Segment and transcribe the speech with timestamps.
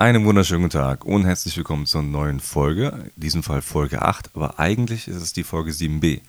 [0.00, 4.30] Einen wunderschönen guten Tag und herzlich willkommen zur neuen Folge, in diesem Fall Folge 8,
[4.36, 6.20] aber eigentlich ist es die Folge 7b,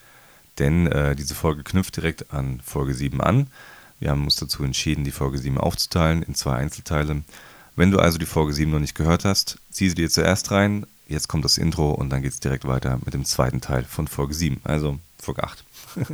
[0.58, 3.46] denn äh, diese Folge knüpft direkt an Folge 7 an.
[4.00, 7.22] Wir haben uns dazu entschieden, die Folge 7 aufzuteilen in zwei Einzelteile.
[7.76, 10.88] Wenn du also die Folge 7 noch nicht gehört hast, zieh sie dir zuerst rein,
[11.08, 14.08] jetzt kommt das Intro und dann geht es direkt weiter mit dem zweiten Teil von
[14.08, 15.64] Folge 7, also Folge 8.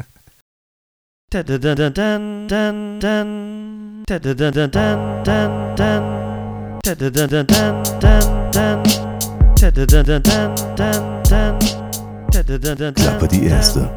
[12.93, 13.89] Klappe die erste.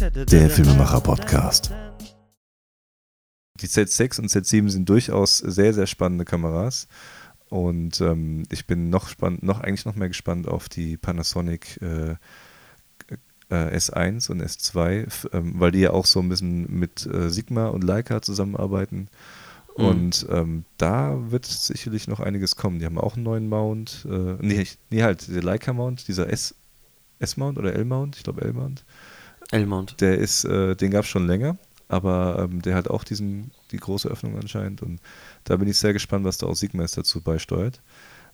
[0.00, 1.70] Der Filmemacher-Podcast.
[3.60, 6.88] Die Z6 und Z7 sind durchaus sehr, sehr spannende Kameras.
[7.50, 12.12] Und ähm, ich bin noch spannend, noch eigentlich noch mehr gespannt auf die Panasonic äh,
[13.50, 17.66] äh, S1 und S2, ähm, weil die ja auch so ein bisschen mit äh, Sigma
[17.66, 19.10] und Leica zusammenarbeiten.
[19.76, 19.84] Mhm.
[19.84, 22.78] Und ähm, da wird sicherlich noch einiges kommen.
[22.78, 24.06] Die haben auch einen neuen Mount.
[24.08, 26.54] Äh, nee, nee, halt, der Leica-Mount, dieser S,
[27.18, 28.84] S-Mount oder L-Mount, ich glaube L-Mount.
[29.50, 30.00] L-Mount.
[30.00, 31.56] Der ist, äh, den gab es schon länger,
[31.88, 34.82] aber ähm, der hat auch diesen, die große Öffnung anscheinend.
[34.82, 35.00] Und
[35.44, 37.80] da bin ich sehr gespannt, was da auch Sigma jetzt dazu beisteuert.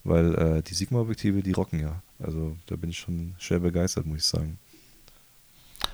[0.04, 2.02] Weil äh, die Sigma-Objektive, die rocken ja.
[2.18, 4.58] Also da bin ich schon schwer begeistert, muss ich sagen.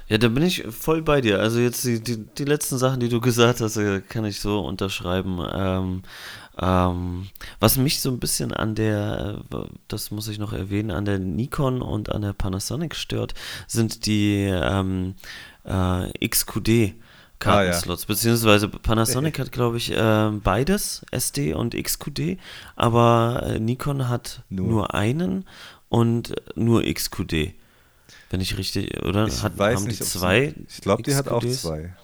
[0.09, 1.39] Ja, da bin ich voll bei dir.
[1.41, 4.61] Also jetzt die, die, die letzten Sachen, die du gesagt hast, äh, kann ich so
[4.61, 5.39] unterschreiben.
[5.53, 6.03] Ähm,
[6.61, 7.29] ähm,
[7.61, 11.19] was mich so ein bisschen an der, äh, das muss ich noch erwähnen, an der
[11.19, 13.35] Nikon und an der Panasonic stört,
[13.67, 15.15] sind die ähm,
[15.65, 16.95] äh, XQD.
[17.41, 18.15] Kartenslots, ah, ja.
[18.15, 22.37] beziehungsweise Panasonic hat, glaube ich, äh, beides, SD und XQD,
[22.75, 24.67] aber Nikon hat nur.
[24.67, 25.45] nur einen
[25.89, 27.55] und nur XQD.
[28.31, 29.27] Wenn ich richtig, oder?
[29.27, 30.55] Ich hat, weiß haben nicht, die zwei?
[30.69, 31.95] Ich glaube, die hat auch zwei.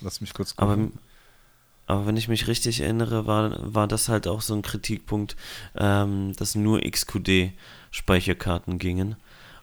[0.00, 0.92] Lass mich kurz gucken.
[1.86, 5.36] Aber, aber wenn ich mich richtig erinnere, war, war das halt auch so ein Kritikpunkt,
[5.76, 9.16] ähm, dass nur XQD-Speicherkarten gingen.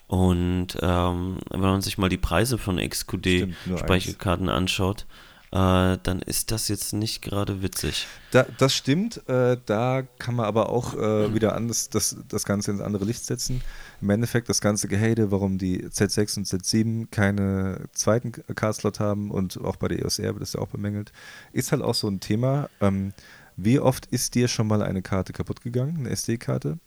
[0.07, 5.05] Und ähm, wenn man sich mal die Preise von XQD-Speicherkarten anschaut,
[5.51, 8.07] äh, dann ist das jetzt nicht gerade witzig.
[8.31, 9.27] Da, das stimmt.
[9.27, 13.25] Äh, da kann man aber auch äh, wieder anders das, das Ganze ins andere Licht
[13.25, 13.61] setzen.
[14.01, 19.59] Im Endeffekt das ganze Gehate, warum die Z6 und Z7 keine zweiten Cardslot haben und
[19.59, 21.11] auch bei der EOS R wird das ja auch bemängelt,
[21.51, 22.69] ist halt auch so ein Thema.
[22.79, 23.13] Ähm,
[23.57, 26.77] wie oft ist dir schon mal eine Karte kaputt gegangen, eine SD-Karte?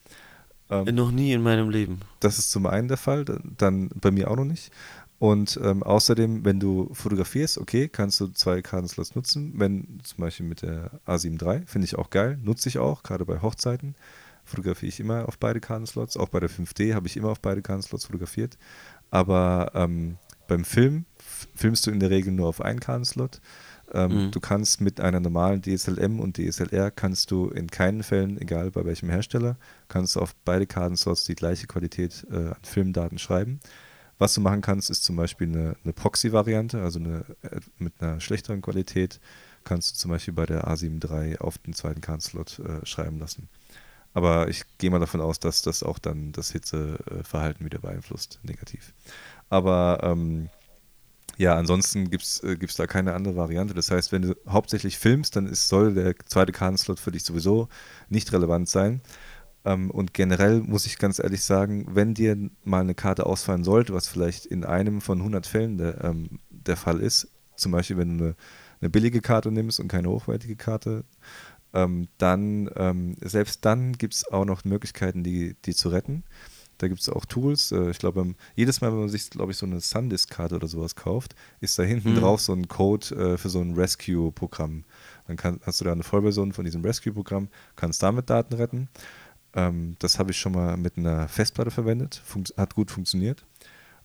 [0.70, 2.00] Ähm, noch nie in meinem Leben.
[2.20, 3.24] Das ist zum einen der Fall,
[3.58, 4.70] dann bei mir auch noch nicht.
[5.22, 9.52] Und ähm, außerdem, wenn du fotografierst, okay, kannst du zwei Kartenslots nutzen.
[9.54, 13.24] Wenn zum Beispiel mit der A7 III, finde ich auch geil, nutze ich auch, gerade
[13.24, 13.94] bei Hochzeiten,
[14.44, 16.16] fotografiere ich immer auf beide Kartenslots.
[16.16, 18.58] Auch bei der 5D habe ich immer auf beide Kartenslots fotografiert.
[19.12, 20.16] Aber ähm,
[20.48, 21.04] beim Film
[21.54, 23.40] filmst du in der Regel nur auf einen Kartenslot.
[23.94, 24.30] Ähm, mhm.
[24.32, 28.84] Du kannst mit einer normalen DSLM und DSLR kannst du in keinen Fällen, egal bei
[28.84, 29.56] welchem Hersteller,
[29.86, 33.60] kannst du auf beide Kartenslots die gleiche Qualität äh, an Filmdaten schreiben.
[34.18, 38.20] Was du machen kannst, ist zum Beispiel eine, eine Proxy-Variante, also eine, äh, mit einer
[38.20, 39.20] schlechteren Qualität
[39.64, 43.48] kannst du zum Beispiel bei der A7 III auf den zweiten Kartenslot äh, schreiben lassen.
[44.14, 48.92] Aber ich gehe mal davon aus, dass das auch dann das Hitzeverhalten wieder beeinflusst, negativ.
[49.48, 50.50] Aber ähm,
[51.38, 53.74] ja, ansonsten gibt es äh, da keine andere Variante.
[53.74, 57.68] Das heißt, wenn du hauptsächlich filmst, dann ist, soll der zweite Kartenslot für dich sowieso
[58.10, 59.00] nicht relevant sein.
[59.64, 63.94] Ähm, und generell muss ich ganz ehrlich sagen, wenn dir mal eine Karte ausfallen sollte,
[63.94, 68.18] was vielleicht in einem von 100 Fällen der, ähm, der Fall ist, zum Beispiel wenn
[68.18, 68.34] du eine,
[68.80, 71.04] eine, billige Karte nimmst und keine hochwertige Karte,
[71.74, 76.24] ähm, dann, ähm, selbst dann gibt es auch noch Möglichkeiten, die, die zu retten.
[76.78, 77.70] Da gibt es auch Tools.
[77.70, 80.96] Äh, ich glaube, jedes Mal, wenn man sich, glaube ich, so eine Sundisk-Karte oder sowas
[80.96, 82.20] kauft, ist da hinten mhm.
[82.20, 84.84] drauf so ein Code äh, für so ein Rescue-Programm.
[85.28, 88.88] Dann kann, hast du da eine Vollversion von diesem Rescue-Programm, kannst damit Daten retten.
[89.54, 93.44] Ähm, das habe ich schon mal mit einer Festplatte verwendet, Funkt, hat gut funktioniert.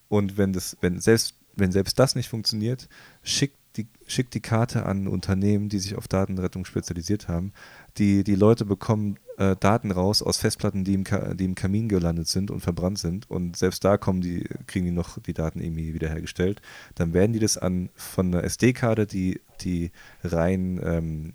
[0.10, 2.88] Und wenn das, wenn selbst, wenn selbst das nicht funktioniert,
[3.24, 7.54] schickt die, schickt die Karte an Unternehmen, die sich auf Datenrettung spezialisiert haben.
[7.98, 11.04] Die, die Leute bekommen äh, Daten raus aus Festplatten, die im,
[11.36, 13.30] die im Kamin gelandet sind und verbrannt sind.
[13.30, 16.62] Und selbst da kommen die, kriegen die noch die Daten irgendwie wiederhergestellt.
[16.96, 19.92] Dann werden die das an von einer SD-Karte, die, die
[20.24, 21.34] rein, ähm,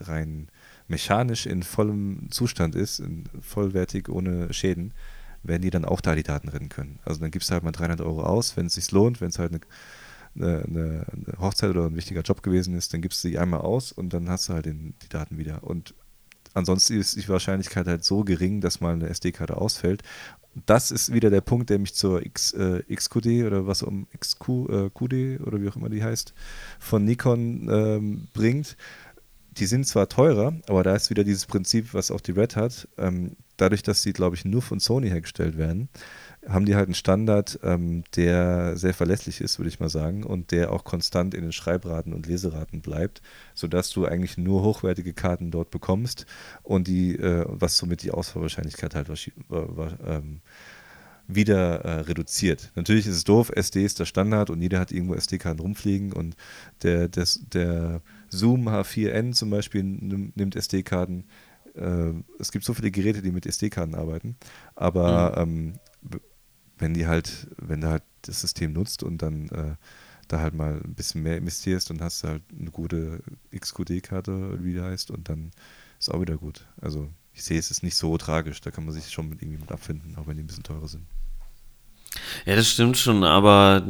[0.00, 0.48] rein
[0.88, 3.02] mechanisch in vollem Zustand ist,
[3.40, 4.92] vollwertig, ohne Schäden,
[5.42, 6.98] werden die dann auch da die Daten retten können.
[7.04, 9.38] Also dann gibst du halt mal 300 Euro aus, wenn es sich lohnt, wenn es
[9.38, 9.52] halt
[10.34, 13.60] eine, eine, eine, Hochzeit oder ein wichtiger Job gewesen ist, dann gibst du die einmal
[13.60, 15.62] aus und dann hast du halt den, die Daten wieder.
[15.62, 15.94] Und
[16.54, 20.02] ansonsten ist die Wahrscheinlichkeit halt so gering, dass mal eine SD-Karte ausfällt.
[20.66, 24.48] Das ist wieder der Punkt, der mich zur X, äh, XQD oder was um XQ,
[24.48, 26.32] äh, oder wie auch immer die heißt,
[26.78, 28.76] von Nikon ähm, bringt
[29.58, 32.88] die sind zwar teurer, aber da ist wieder dieses Prinzip, was auch die Red hat.
[32.98, 35.88] Ähm, dadurch, dass sie, glaube ich, nur von Sony hergestellt werden,
[36.48, 40.50] haben die halt einen Standard, ähm, der sehr verlässlich ist, würde ich mal sagen, und
[40.50, 43.22] der auch konstant in den Schreibraten und Leseraten bleibt,
[43.54, 46.26] sodass du eigentlich nur hochwertige Karten dort bekommst
[46.62, 49.08] und die, äh, was somit die Ausfallwahrscheinlichkeit halt
[50.06, 50.40] ähm,
[51.26, 52.72] wieder äh, reduziert.
[52.74, 56.36] Natürlich ist es doof, SD ist der Standard und jeder hat irgendwo SD-Karten rumfliegen und
[56.82, 61.24] der, der, der Zoom H4n zum Beispiel nimmt SD-Karten.
[61.74, 64.36] Äh, es gibt so viele Geräte, die mit SD-Karten arbeiten,
[64.74, 65.78] aber mhm.
[66.10, 66.20] ähm,
[66.78, 69.74] wenn die halt, wenn du halt das System nutzt und dann äh,
[70.28, 73.22] da halt mal ein bisschen mehr investierst und hast halt eine gute
[73.54, 75.50] XQD-Karte, wie die heißt, und dann
[75.98, 76.66] ist auch wieder gut.
[76.80, 79.60] Also ich sehe, es ist nicht so tragisch, da kann man sich schon mit irgendwie
[79.60, 81.06] mit abfinden, auch wenn die ein bisschen teurer sind.
[82.46, 83.82] Ja, das stimmt schon, aber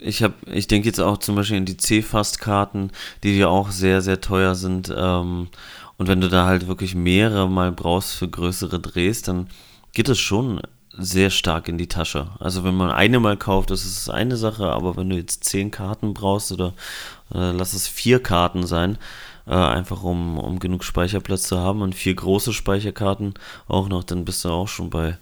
[0.00, 2.90] ich habe, ich denke jetzt auch zum Beispiel in die C-Fast-Karten,
[3.22, 4.92] die ja auch sehr, sehr teuer sind.
[4.96, 5.48] Ähm,
[5.96, 9.48] und wenn du da halt wirklich mehrere mal brauchst für größere Drehs, dann
[9.92, 10.60] geht es schon
[10.96, 12.28] sehr stark in die Tasche.
[12.38, 15.70] Also wenn man eine mal kauft, das ist eine Sache, aber wenn du jetzt zehn
[15.70, 16.74] Karten brauchst oder
[17.32, 18.98] äh, lass es vier Karten sein,
[19.46, 23.34] äh, einfach um, um genug Speicherplatz zu haben und vier große Speicherkarten
[23.66, 25.18] auch noch, dann bist du auch schon bei,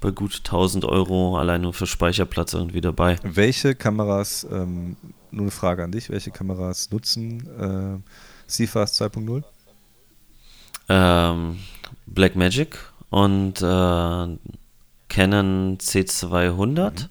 [0.00, 3.18] bei gut 1000 Euro allein nur für Speicherplatz irgendwie dabei.
[3.22, 4.96] Welche Kameras, ähm,
[5.30, 9.42] nur eine Frage an dich, welche Kameras nutzen äh, CFast 2.0?
[10.88, 11.58] Ähm,
[12.06, 12.78] Blackmagic
[13.10, 14.38] und äh,
[15.08, 17.08] Canon C200 mhm.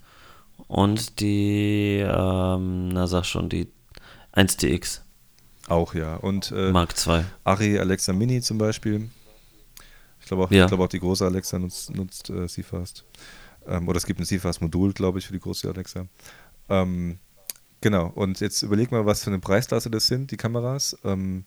[0.67, 3.67] und die, ähm, na sag schon, die
[4.33, 5.01] 1DX.
[5.67, 6.15] Auch, ja.
[6.15, 7.23] Und äh, Mark II.
[7.43, 9.09] Ari Alexa Mini zum Beispiel.
[10.29, 10.67] Ich glaube auch, ja.
[10.67, 13.03] glaub auch die große Alexa nutzt, nutzt äh, CFast.
[13.65, 16.05] Ähm, oder es gibt ein CFast-Modul, glaube ich, für die große Alexa.
[16.69, 17.17] Ähm,
[17.81, 18.11] genau.
[18.13, 20.95] Und jetzt überleg mal, was für eine Preisklasse das sind, die Kameras.
[21.03, 21.45] Ähm,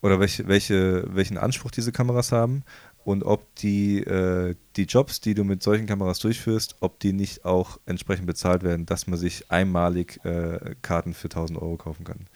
[0.00, 2.64] oder welche, welche, welchen Anspruch diese Kameras haben
[3.04, 7.44] und ob die, äh, die Jobs, die du mit solchen Kameras durchführst, ob die nicht
[7.44, 12.28] auch entsprechend bezahlt werden, dass man sich einmalig äh, Karten für 1000 Euro kaufen kann.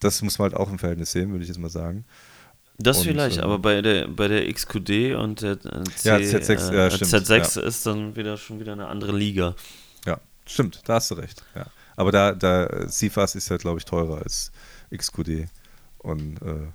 [0.00, 2.04] Das muss man halt auch im Verhältnis sehen, würde ich jetzt mal sagen.
[2.78, 6.72] Das und, vielleicht, äh, aber bei der, bei der XQD und der C, ja, Z6,
[6.72, 7.66] ja, stimmt, Z6 ja.
[7.66, 9.54] ist dann wieder schon wieder eine andere Liga.
[10.06, 11.42] Ja, stimmt, da hast du recht.
[11.54, 11.66] Ja.
[11.96, 14.52] Aber da, da CFAS ist ja, glaube ich, teurer als
[14.96, 15.48] XQD.
[15.98, 16.68] Und äh,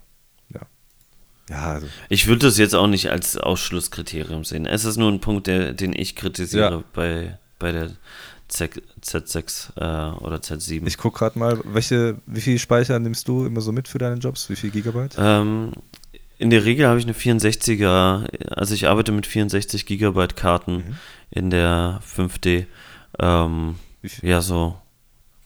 [1.50, 1.88] ja, also.
[2.09, 4.65] Ich würde das jetzt auch nicht als Ausschlusskriterium sehen.
[4.65, 6.83] Es ist nur ein Punkt, der, den ich kritisiere ja.
[6.94, 7.91] bei, bei der
[8.53, 10.85] Z, Z6 äh, oder Z7.
[10.85, 14.17] Ich gucke gerade mal, welche, wie viel Speicher nimmst du immer so mit für deine
[14.17, 14.50] Jobs?
[14.50, 15.15] Wie viel Gigabyte?
[15.17, 15.71] Ähm,
[16.38, 20.95] in der Regel habe ich eine 64er, also ich arbeite mit 64 Gigabyte Karten mhm.
[21.31, 22.67] in der 5D.
[23.19, 23.75] Ähm,
[24.21, 24.77] ja, so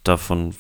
[0.04, 0.54] davon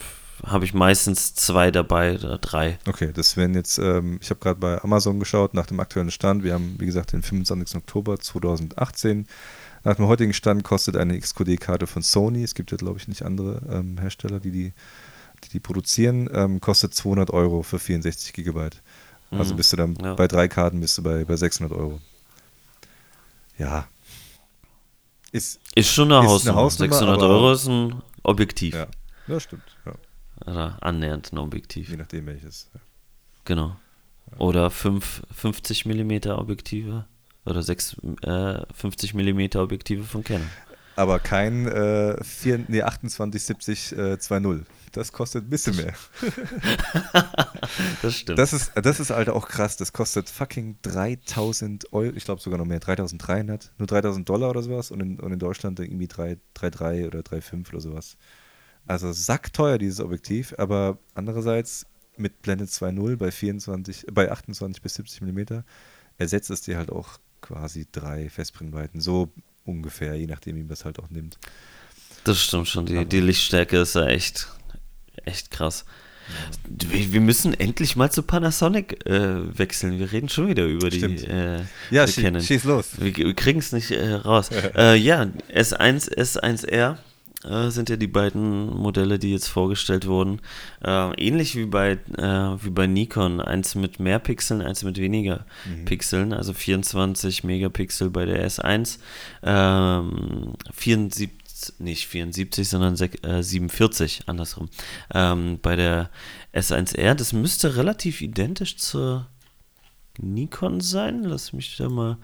[0.45, 2.77] habe ich meistens zwei dabei oder drei.
[2.87, 6.43] Okay, das wären jetzt, ähm, ich habe gerade bei Amazon geschaut nach dem aktuellen Stand.
[6.43, 7.75] Wir haben, wie gesagt, den 25.
[7.75, 9.27] Oktober 2018.
[9.87, 13.21] Nach dem heutigen Stand kostet eine XQD-Karte von Sony, es gibt ja, glaube ich, nicht
[13.21, 14.73] andere ähm, Hersteller, die die,
[15.45, 18.81] die, die produzieren, ähm, kostet 200 Euro für 64 Gigabyte.
[19.31, 19.57] Also mhm.
[19.57, 20.15] bist du dann ja.
[20.15, 22.01] bei drei Karten bist du bei, bei 600 Euro.
[23.57, 23.87] Ja.
[25.31, 26.57] Ist, ist schon eine, ist Hausnummer.
[26.57, 26.93] eine Hausnummer.
[26.93, 28.75] 600 Euro ist ein Objektiv.
[28.75, 28.87] Ja,
[29.29, 29.77] ja stimmt.
[29.85, 29.93] Ja.
[30.51, 31.91] Oder annähernd ein Objektiv.
[31.91, 32.69] Je nachdem welches.
[33.45, 33.77] Genau.
[34.37, 37.05] Oder 5, 50 mm Objektive
[37.47, 40.47] oder 6, äh, 50 mm Objektive von Canon.
[40.97, 44.63] Aber kein äh, 4, nee, 2870 äh, 2.0.
[44.93, 45.93] Das kostet ein bisschen mehr.
[48.01, 48.39] das stimmt.
[48.39, 49.77] Das ist, das ist halt auch krass.
[49.77, 52.15] Das kostet fucking 3000 Euro.
[52.15, 52.79] Ich glaube sogar noch mehr.
[52.79, 53.73] 3300.
[53.77, 54.89] Nur 3000 Dollar oder sowas.
[54.89, 58.17] Und in, und in Deutschland irgendwie 3,3 oder 3,5 oder sowas.
[58.87, 61.85] Also sackteuer dieses Objektiv, aber andererseits
[62.15, 65.59] mit Blende 2.0 bei 24, bei 28 bis 70 mm
[66.17, 69.01] ersetzt es dir halt auch quasi drei Festbrennweiten.
[69.01, 69.29] So
[69.65, 71.37] ungefähr, je nachdem, wie man das halt auch nimmt.
[72.23, 72.85] Das stimmt schon.
[72.85, 74.47] Die, die Lichtstärke ist ja echt,
[75.25, 75.85] echt krass.
[76.67, 79.97] Wir, wir müssen endlich mal zu Panasonic äh, wechseln.
[79.97, 82.99] Wir reden schon wieder über die äh, ja, schieß los.
[82.99, 84.49] Wir, wir kriegen es nicht äh, raus.
[84.75, 86.97] äh, ja, S1, S1R
[87.43, 90.41] äh, sind ja die beiden Modelle, die jetzt vorgestellt wurden.
[90.83, 93.41] Äh, ähnlich wie bei, äh, wie bei Nikon.
[93.41, 95.85] Eins mit mehr Pixeln, eins mit weniger mhm.
[95.85, 96.33] Pixeln.
[96.33, 98.99] Also 24 Megapixel bei der S1.
[99.43, 101.31] Ähm, 74
[101.79, 104.69] nicht 74, sondern 47, äh, andersrum.
[105.13, 106.09] Ähm, bei der
[106.53, 109.27] S1R, das müsste relativ identisch zur
[110.19, 111.23] Nikon sein.
[111.23, 112.17] Lass mich da mal,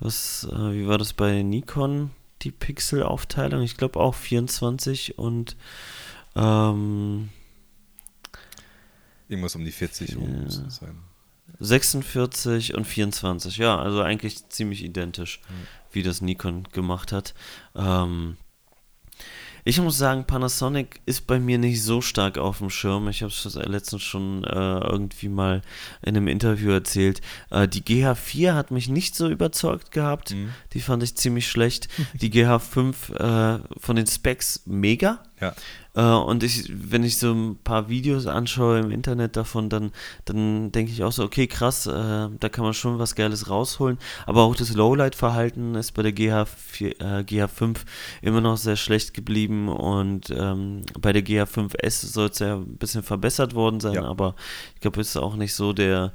[0.00, 2.10] was, äh, wie war das bei Nikon?
[2.42, 3.62] Die Pixelaufteilung.
[3.62, 5.56] Ich glaube auch 24 und
[6.36, 7.30] ähm,
[9.28, 10.18] irgendwas um die 40 ja.
[10.18, 10.98] muss es sein.
[11.60, 15.66] 46 und 24, ja, also eigentlich ziemlich identisch, mhm.
[15.92, 17.34] wie das Nikon gemacht hat.
[17.74, 18.36] Ähm,
[19.68, 23.06] ich muss sagen, Panasonic ist bei mir nicht so stark auf dem Schirm.
[23.08, 25.60] Ich habe es letztens schon äh, irgendwie mal
[26.00, 27.20] in einem Interview erzählt.
[27.50, 30.30] Äh, die GH4 hat mich nicht so überzeugt gehabt.
[30.30, 30.54] Mhm.
[30.72, 31.88] Die fand ich ziemlich schlecht.
[32.14, 35.22] Die GH5 äh, von den Specs mega.
[35.40, 35.54] Ja.
[35.94, 39.92] Äh, und ich, wenn ich so ein paar Videos anschaue im Internet davon, dann,
[40.24, 43.98] dann denke ich auch so, okay, krass, äh, da kann man schon was Geiles rausholen.
[44.26, 47.78] Aber auch das Lowlight-Verhalten ist bei der GH4, äh, GH5
[48.22, 53.02] immer noch sehr schlecht geblieben und ähm, bei der GH5S soll es ja ein bisschen
[53.02, 54.04] verbessert worden sein, ja.
[54.04, 54.34] aber
[54.74, 56.12] ich glaube, es ist auch nicht so der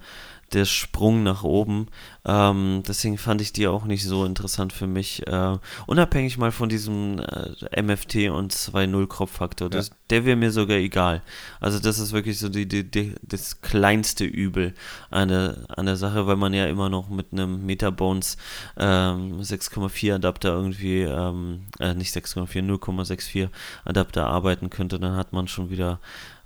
[0.53, 1.88] der Sprung nach oben.
[2.25, 5.27] Ähm, deswegen fand ich die auch nicht so interessant für mich.
[5.27, 5.57] Äh,
[5.88, 9.69] unabhängig mal von diesem äh, MFT und 2.0 Kropffaktor.
[9.74, 9.81] Ja.
[10.10, 11.22] Der wäre mir sogar egal.
[11.60, 14.74] Also das ist wirklich so die, die, die, das kleinste Übel
[15.10, 18.38] an der, an der Sache, weil man ja immer noch mit einem Metabones
[18.77, 23.50] ähm, 6,4 Adapter irgendwie, ähm, äh, nicht 6,4, 0,64
[23.86, 25.00] Adapter arbeiten könnte.
[25.00, 26.00] Dann hat man schon wieder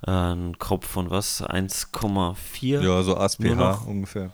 [0.06, 1.42] äh, einen Kopf von was?
[1.42, 2.82] 1,4?
[2.82, 4.32] Ja, so ASPH ungefähr.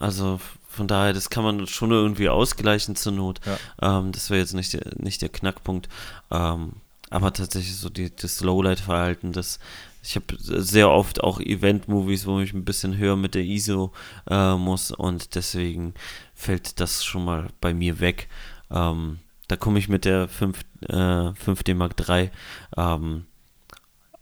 [0.00, 3.40] Also von daher, das kann man schon irgendwie ausgleichen zur Not.
[3.44, 3.98] Ja.
[3.98, 5.88] Ähm, das wäre jetzt nicht der, nicht der Knackpunkt.
[6.30, 6.72] Ähm,
[7.10, 9.58] aber tatsächlich so die, das Lowlight-Verhalten, das
[10.02, 13.92] ich habe sehr oft auch Event-Movies, wo ich ein bisschen höher mit der ISO
[14.28, 15.94] äh, muss und deswegen
[16.34, 18.28] fällt das schon mal bei mir weg.
[18.70, 22.30] Ähm, da komme ich mit der 5, äh, 5D Mark III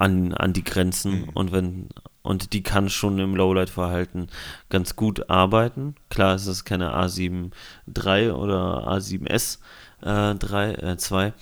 [0.01, 1.29] an, an die Grenzen mhm.
[1.35, 1.89] und wenn
[2.23, 4.29] und die kann schon im Lowlight-Verhalten
[4.69, 5.95] ganz gut arbeiten.
[6.11, 7.51] Klar ist es keine A7
[7.87, 9.59] III oder A7S
[10.03, 11.33] äh, 3, äh, 2, äh,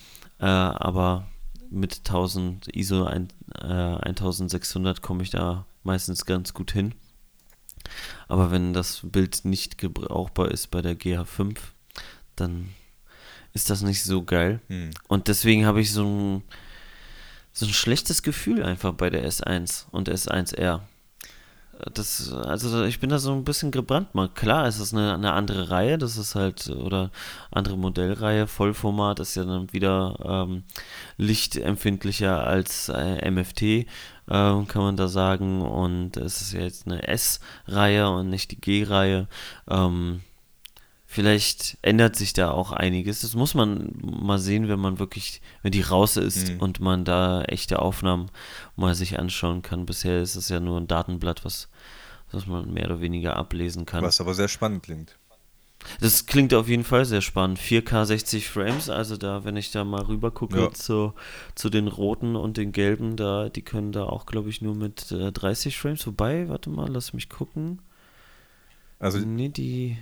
[0.44, 1.26] aber
[1.70, 3.28] mit 1000 ISO ein,
[3.60, 6.94] äh, 1600 komme ich da meistens ganz gut hin.
[8.28, 11.58] Aber wenn das Bild nicht gebrauchbar ist bei der GH5,
[12.36, 12.68] dann
[13.52, 14.60] ist das nicht so geil.
[14.68, 14.90] Hm.
[15.08, 16.42] Und deswegen habe ich so ein
[17.58, 20.80] so ein schlechtes Gefühl einfach bei der S1 und S1R.
[21.92, 24.14] Das, also ich bin da so ein bisschen gebrannt.
[24.14, 27.10] Mal klar, es ist eine, eine andere Reihe, das ist halt, oder
[27.50, 30.62] andere Modellreihe, Vollformat ist ja dann wieder ähm,
[31.16, 33.84] lichtempfindlicher als äh, MFT, äh,
[34.26, 35.62] kann man da sagen.
[35.62, 39.26] Und es ist ja jetzt eine S-Reihe und nicht die G-Reihe.
[39.68, 40.22] Ähm,
[41.10, 43.22] Vielleicht ändert sich da auch einiges.
[43.22, 46.60] Das muss man mal sehen, wenn man wirklich, wenn die raus ist mhm.
[46.60, 48.30] und man da echte Aufnahmen
[48.76, 49.86] mal sich anschauen kann.
[49.86, 51.70] Bisher ist es ja nur ein Datenblatt, was,
[52.30, 54.04] was man mehr oder weniger ablesen kann.
[54.04, 55.16] Was aber sehr spannend klingt.
[55.98, 57.58] Das klingt auf jeden Fall sehr spannend.
[57.58, 60.72] 4K 60 Frames, also da, wenn ich da mal rüber gucke ja.
[60.72, 61.14] zu,
[61.54, 65.10] zu den roten und den gelben, da, die können da auch, glaube ich, nur mit
[65.10, 66.06] äh, 30 Frames.
[66.06, 67.80] Wobei, warte mal, lass mich gucken.
[68.98, 69.20] Also.
[69.20, 69.96] Nee, die.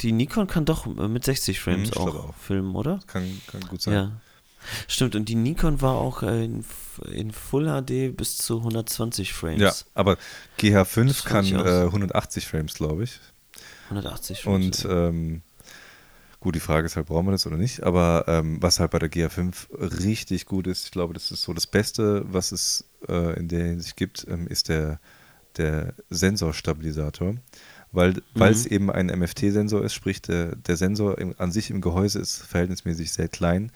[0.00, 3.00] Die Nikon kann doch mit 60 Frames hm, auch, auch, filmen, oder?
[3.06, 3.94] Kann, kann gut sein.
[3.94, 4.12] Ja.
[4.86, 6.64] Stimmt, und die Nikon war auch in,
[7.10, 9.60] in Full HD bis zu 120 Frames.
[9.60, 10.16] Ja, aber
[10.58, 13.20] GH5 kann äh, 180 Frames, glaube ich.
[13.84, 14.84] 180 Frames.
[14.84, 15.42] Und ähm,
[16.40, 17.82] gut, die Frage ist halt, brauchen wir das oder nicht?
[17.82, 21.52] Aber ähm, was halt bei der GH5 richtig gut ist, ich glaube, das ist so
[21.52, 25.00] das Beste, was es äh, in der Hinsicht gibt, ähm, ist der,
[25.56, 27.36] der Sensorstabilisator
[27.92, 28.42] weil mhm.
[28.42, 32.42] es eben ein MFT-Sensor ist, sprich der, der Sensor im, an sich im Gehäuse ist
[32.42, 33.72] verhältnismäßig sehr klein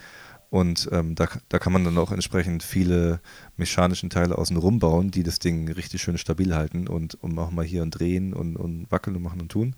[0.52, 3.22] und ähm, da, da kann man dann auch entsprechend viele
[3.56, 7.50] mechanischen Teile außen rum bauen, die das Ding richtig schön stabil halten und, und auch
[7.50, 9.74] mal hier und drehen und, und wackeln und machen und tun.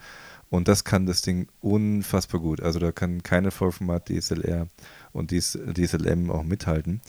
[0.50, 2.61] Und das kann das Ding unfassbar gut.
[2.61, 4.67] Also da kann keine Vollformat DSLR
[5.12, 7.03] und DSLM auch mithalten.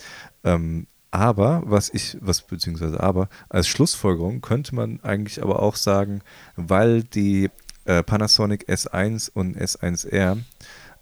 [0.44, 6.22] Ähm, aber, was ich, was beziehungsweise aber, als Schlussfolgerung könnte man eigentlich aber auch sagen,
[6.56, 7.50] weil die
[7.86, 10.38] äh, Panasonic S1 und S1R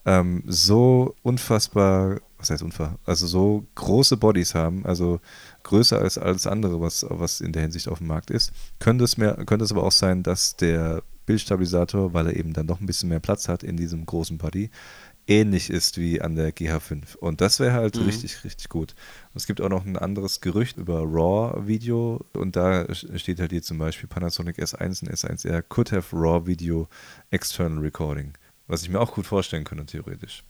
[0.05, 5.19] ähm, so unfassbar, was heißt unfassbar, also so große Bodies haben, also
[5.63, 9.17] größer als alles andere, was, was in der Hinsicht auf dem Markt ist, könnte es,
[9.17, 12.85] mehr, könnte es aber auch sein, dass der Bildstabilisator, weil er eben dann noch ein
[12.85, 14.69] bisschen mehr Platz hat in diesem großen Body,
[15.27, 17.15] ähnlich ist wie an der GH5.
[17.17, 18.03] Und das wäre halt mhm.
[18.03, 18.95] richtig, richtig gut.
[19.33, 23.61] Und es gibt auch noch ein anderes Gerücht über RAW-Video und da steht halt hier
[23.61, 26.87] zum Beispiel Panasonic S1 und S1R could have RAW Video
[27.31, 28.33] External Recording.
[28.67, 30.43] Was ich mir auch gut vorstellen könnte, theoretisch.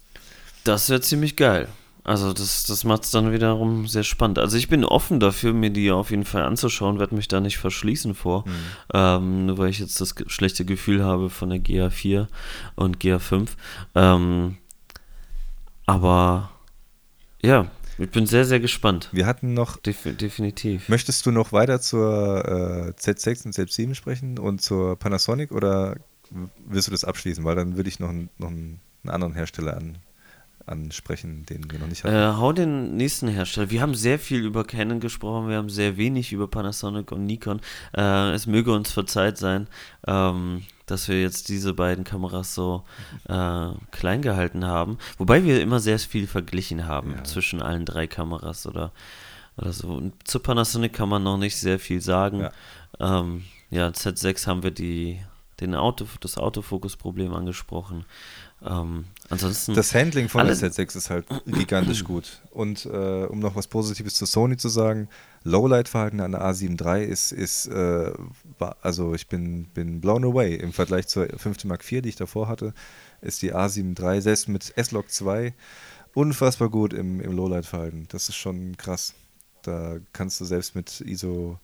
[0.64, 1.68] Das wäre ziemlich geil.
[2.06, 4.38] Also das, das macht es dann wiederum sehr spannend.
[4.38, 7.58] Also ich bin offen dafür, mir die auf jeden Fall anzuschauen, werde mich da nicht
[7.58, 8.52] verschließen vor, mhm.
[8.94, 12.28] ähm, nur weil ich jetzt das schlechte Gefühl habe von der GA4
[12.76, 13.48] und GA5.
[13.96, 14.58] Ähm,
[15.86, 16.50] aber
[17.42, 19.10] ja, Ich bin sehr, sehr gespannt.
[19.12, 19.78] Wir hatten noch.
[19.78, 20.90] Def definitiv.
[20.90, 25.98] Möchtest du noch weiter zur äh, Z6 und Z7 sprechen und zur Panasonic oder
[26.66, 27.44] willst du das abschließen?
[27.44, 29.98] Weil dann würde ich noch, noch einen anderen Hersteller an,
[30.66, 32.16] ansprechen, den wir noch nicht hatten.
[32.16, 33.70] Äh, hau den nächsten Hersteller.
[33.70, 37.60] Wir haben sehr viel über Canon gesprochen, wir haben sehr wenig über Panasonic und Nikon.
[37.96, 39.68] Äh, es möge uns verzeiht sein,
[40.08, 42.84] ähm, dass wir jetzt diese beiden Kameras so
[43.28, 44.98] äh, klein gehalten haben.
[45.18, 47.24] Wobei wir immer sehr viel verglichen haben ja.
[47.24, 48.92] zwischen allen drei Kameras oder,
[49.58, 49.90] oder so.
[49.90, 52.42] Und zu Panasonic kann man noch nicht sehr viel sagen.
[52.42, 55.20] Ja, ähm, ja Z6 haben wir die,
[55.62, 58.06] den Auto, das Autofokus-Problem angesprochen.
[58.66, 59.74] Ähm, ansonsten.
[59.74, 62.42] Das Handling von der Z6 ist halt gigantisch gut.
[62.52, 65.10] Und äh, um noch was Positives zu Sony zu sagen,
[65.44, 68.12] Lowlight-Verhalten an der A7 III ist, ist äh,
[68.82, 70.56] also ich bin, bin blown away.
[70.56, 71.66] Im Vergleich zur 5.
[71.66, 72.74] Mark IV, die ich davor hatte,
[73.22, 75.54] ist die A7 III selbst mit S-Log 2
[76.14, 78.08] unfassbar gut im, im Lowlight-Verhalten.
[78.10, 79.14] Das ist schon krass.
[79.64, 81.60] Da kannst du selbst mit ISO,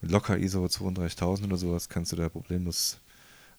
[0.00, 2.98] mit locker ISO 32.000 oder sowas, kannst du da problemlos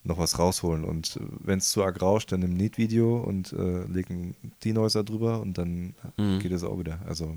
[0.04, 0.84] noch was rausholen.
[0.84, 5.04] Und äh, wenn es zu arg rauscht, dann nimm Need-Video und äh, leg einen Denoiser
[5.04, 6.40] drüber und dann mhm.
[6.40, 7.00] geht es auch wieder.
[7.08, 7.36] Also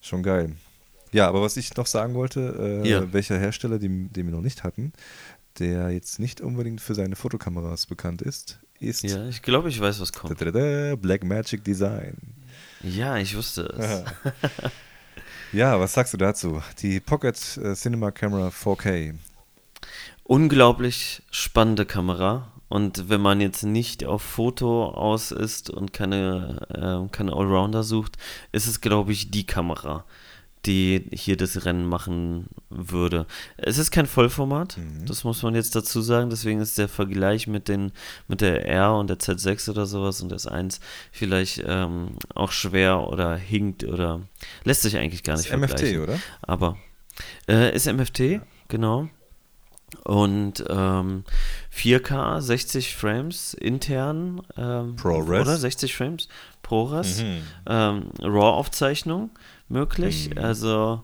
[0.00, 0.56] schon geil.
[1.12, 3.12] Ja, aber was ich noch sagen wollte, äh, ja.
[3.12, 4.92] welcher Hersteller, den, den wir noch nicht hatten,
[5.58, 9.02] der jetzt nicht unbedingt für seine Fotokameras bekannt ist, ist.
[9.02, 10.38] Ja, ich glaube, ich weiß, was kommt.
[10.38, 12.16] Black Magic Design.
[12.82, 14.04] Ja, ich wusste es.
[15.52, 16.62] ja, was sagst du dazu?
[16.82, 19.14] Die Pocket äh, Cinema Camera 4K
[20.26, 22.52] unglaublich spannende Kamera.
[22.68, 28.16] Und wenn man jetzt nicht auf Foto aus ist und keine, äh, keine Allrounder sucht,
[28.50, 30.04] ist es, glaube ich, die Kamera,
[30.66, 33.26] die hier das Rennen machen würde.
[33.56, 35.06] Es ist kein Vollformat, mhm.
[35.06, 36.30] das muss man jetzt dazu sagen.
[36.30, 37.92] Deswegen ist der Vergleich mit, den,
[38.28, 40.80] mit der R und der Z6 oder sowas und der S1
[41.12, 44.22] vielleicht ähm, auch schwer oder hinkt oder
[44.64, 46.00] lässt sich eigentlich gar nicht ist vergleichen.
[46.00, 46.20] MFT, oder?
[46.42, 46.76] Aber
[47.48, 48.40] äh, ist MFT, ja.
[48.68, 49.08] genau.
[50.02, 51.24] Und ähm,
[51.74, 54.42] 4K, 60 Frames intern.
[54.56, 55.42] Ähm, ProRes.
[55.42, 56.28] Oder 60 Frames
[56.62, 57.22] ProRes.
[57.22, 57.42] Mhm.
[57.66, 59.30] Ähm, RAW-Aufzeichnung
[59.68, 60.30] möglich.
[60.30, 60.38] Mhm.
[60.38, 61.02] Also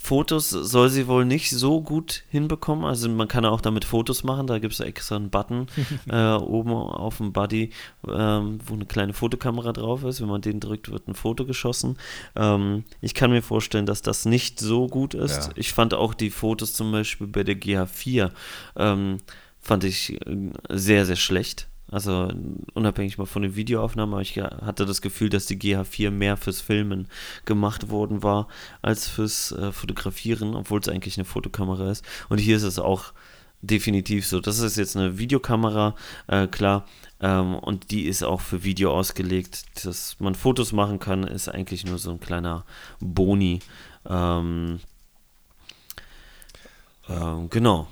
[0.00, 2.84] Fotos soll sie wohl nicht so gut hinbekommen.
[2.84, 4.46] Also man kann auch damit Fotos machen.
[4.46, 5.66] Da gibt es extra einen Button
[6.08, 7.70] äh, oben auf dem Buddy,
[8.06, 10.20] ähm, wo eine kleine Fotokamera drauf ist.
[10.20, 11.98] Wenn man den drückt, wird ein Foto geschossen.
[12.36, 15.48] Ähm, ich kann mir vorstellen, dass das nicht so gut ist.
[15.48, 15.52] Ja.
[15.56, 18.30] Ich fand auch die Fotos zum Beispiel bei der GH4
[18.76, 19.18] ähm,
[19.60, 21.68] fand ich äh, sehr, sehr schlecht.
[21.90, 22.30] Also
[22.74, 26.60] unabhängig mal von den Videoaufnahmen, aber ich hatte das Gefühl, dass die GH4 mehr fürs
[26.60, 27.08] Filmen
[27.46, 28.48] gemacht worden war
[28.82, 32.04] als fürs äh, Fotografieren, obwohl es eigentlich eine Fotokamera ist.
[32.28, 33.12] Und hier ist es auch
[33.62, 34.40] definitiv so.
[34.40, 35.94] Das ist jetzt eine Videokamera,
[36.26, 36.86] äh, klar,
[37.20, 39.84] ähm, und die ist auch für Video ausgelegt.
[39.84, 42.64] Dass man Fotos machen kann, ist eigentlich nur so ein kleiner
[43.00, 43.60] Boni.
[44.08, 44.80] Ähm,
[47.08, 47.88] ähm, genau.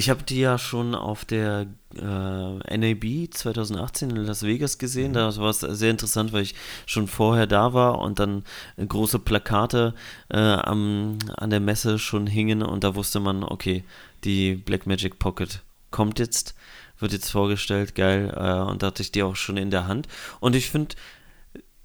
[0.00, 5.10] Ich habe die ja schon auf der äh, NAB 2018 in Las Vegas gesehen.
[5.10, 5.14] Mhm.
[5.14, 6.54] Da war es sehr interessant, weil ich
[6.86, 8.44] schon vorher da war und dann
[8.78, 9.94] große Plakate
[10.30, 13.84] äh, am, an der Messe schon hingen und da wusste man, okay,
[14.24, 15.60] die Blackmagic Pocket
[15.90, 16.54] kommt jetzt,
[16.98, 18.32] wird jetzt vorgestellt, geil.
[18.34, 20.08] Äh, und da hatte ich die auch schon in der Hand.
[20.40, 20.96] Und ich finde,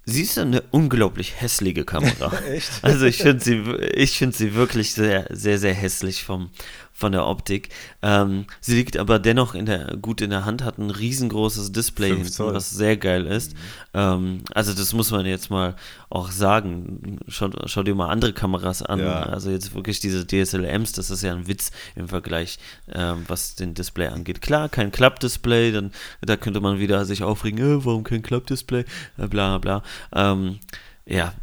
[0.08, 2.32] Sie ist eine unglaublich hässliche Kamera.
[2.48, 2.70] Echt?
[2.82, 3.60] Also ich finde sie,
[3.92, 6.50] ich finde sie wirklich sehr, sehr, sehr hässlich vom,
[6.96, 7.68] von der Optik.
[8.00, 12.08] Ähm, sie liegt aber dennoch in der, gut in der Hand, hat ein riesengroßes Display
[12.08, 12.54] hinten, Zoll.
[12.54, 13.52] was sehr geil ist.
[13.52, 13.58] Mhm.
[13.92, 15.76] Ähm, also das muss man jetzt mal
[16.08, 17.20] auch sagen.
[17.28, 19.00] Schau, schau dir mal andere Kameras an.
[19.00, 19.24] Ja.
[19.24, 22.58] Also jetzt wirklich diese DSLMs, das ist ja ein Witz im Vergleich,
[22.90, 24.40] ähm, was den Display angeht.
[24.40, 28.86] Klar, kein Klappdisplay, dann da könnte man wieder sich aufregen, äh, warum kein Klappdisplay,
[29.18, 29.82] äh, bla bla.
[30.14, 30.60] Ähm,
[31.04, 31.34] ja,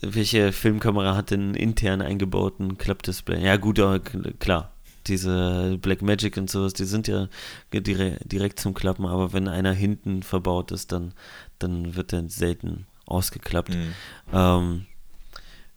[0.00, 3.44] welche Filmkamera hat denn intern eingebauten Klappdisplay?
[3.44, 4.71] Ja, gut, aber klar,
[5.06, 7.28] diese Black Magic und sowas, die sind ja
[7.72, 11.12] direkt zum Klappen, aber wenn einer hinten verbaut ist, dann,
[11.58, 13.74] dann wird der selten ausgeklappt.
[13.74, 13.92] Mhm.
[14.32, 14.86] Ähm,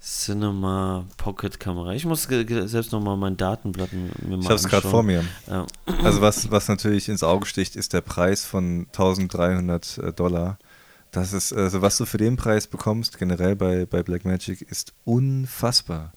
[0.06, 1.94] Cinema Pocket Kamera.
[1.94, 5.26] Ich muss selbst nochmal mein Datenblatt mir mal Ich habe es gerade vor mir.
[5.48, 5.66] Ja.
[6.04, 10.60] Also was, was natürlich ins Auge sticht, ist der Preis von 1300 äh, Dollar.
[11.10, 16.14] Das ist, also was du für den Preis bekommst, generell bei, bei Blackmagic, ist unfassbar.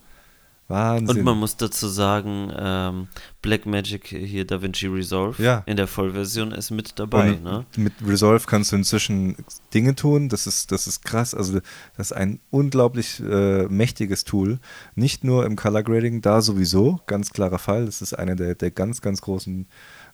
[0.68, 1.16] Wahnsinn.
[1.16, 3.08] Und man muss dazu sagen, ähm,
[3.40, 5.62] Blackmagic hier DaVinci Resolve ja.
[5.64, 7.38] in der Vollversion ist mit dabei.
[7.42, 7.64] Ne?
[7.76, 9.36] Mit Resolve kannst du inzwischen
[9.72, 11.34] Dinge tun, das ist, das ist krass.
[11.34, 11.60] Also
[11.96, 14.58] das ist ein unglaublich äh, mächtiges Tool.
[14.94, 17.86] Nicht nur im Color Grading, da sowieso, ganz klarer Fall.
[17.86, 19.66] Das ist einer der, der ganz, ganz großen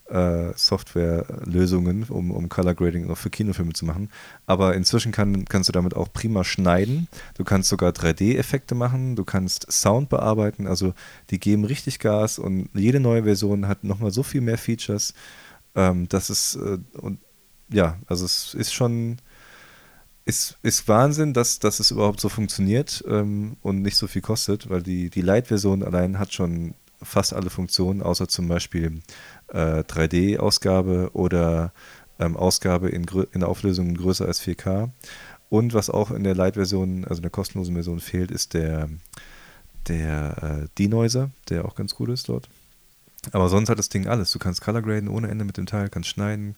[0.08, 4.10] äh, Softwarelösungen, um, um Color Grading auch für Kinofilme zu machen.
[4.46, 7.08] Aber inzwischen kann, kannst du damit auch prima schneiden.
[7.36, 10.66] Du kannst sogar 3D-Effekte machen, du kannst Sound bearbeiten.
[10.66, 10.94] Also
[11.30, 15.14] die geben richtig Gas und jede neue Version hat nochmal so viel mehr Features.
[15.74, 17.18] Ähm, das ist, äh, und
[17.70, 19.16] ja, also es ist schon,
[20.24, 24.68] ist, ist Wahnsinn, dass, dass es überhaupt so funktioniert ähm, und nicht so viel kostet,
[24.70, 29.02] weil die, die Lite-Version allein hat schon fast alle Funktionen, außer zum Beispiel
[29.48, 31.72] äh, 3D-Ausgabe oder
[32.18, 34.90] ähm, Ausgabe in, in Auflösungen größer als 4K.
[35.48, 38.88] Und was auch in der Lite-Version, also in der kostenlosen Version fehlt, ist der,
[39.88, 42.48] der äh, Denoiser, der auch ganz gut ist dort.
[43.32, 44.32] Aber sonst hat das Ding alles.
[44.32, 46.56] Du kannst Color graden ohne Ende mit dem Teil, kannst schneiden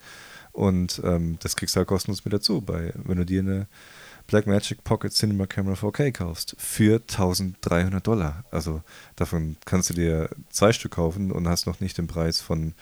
[0.53, 3.67] und ähm, das kriegst du halt kostenlos mit dazu, bei, wenn du dir eine
[4.27, 8.45] Blackmagic Pocket Cinema Camera 4K kaufst für 1300 Dollar.
[8.51, 8.83] Also
[9.15, 12.75] davon kannst du dir zwei Stück kaufen und hast noch nicht den Preis von,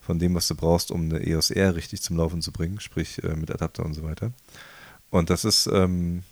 [0.00, 3.22] von dem, was du brauchst, um eine EOS R richtig zum Laufen zu bringen, sprich
[3.24, 4.32] äh, mit Adapter und so weiter.
[5.10, 6.22] Und das ist, ähm,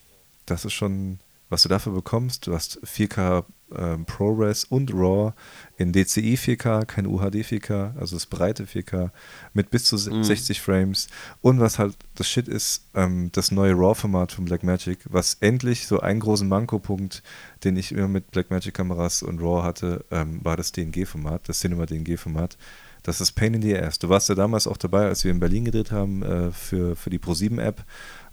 [0.46, 2.46] das ist schon, was du dafür bekommst.
[2.46, 3.44] Du hast 4K
[3.76, 5.32] ähm, ProRes und RAW
[5.76, 9.10] in DCI 4K, kein UHD 4K, also das breite 4K
[9.54, 10.22] mit bis zu mhm.
[10.22, 11.08] 60 Frames.
[11.40, 16.00] Und was halt das Shit ist, ähm, das neue RAW-Format von Blackmagic, was endlich so
[16.00, 17.22] einen großen Manko-Punkt,
[17.64, 22.56] den ich immer mit Blackmagic-Kameras und RAW hatte, ähm, war das DNG-Format, das Cinema DNG-Format.
[23.02, 23.98] Das ist Pain in the Ass.
[23.98, 27.10] Du warst ja damals auch dabei, als wir in Berlin gedreht haben äh, für, für
[27.10, 27.84] die Pro7-App.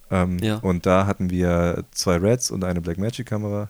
[0.10, 0.58] Ähm, ja.
[0.58, 3.70] Und da hatten wir zwei Reds und eine Blackmagic-Kamera.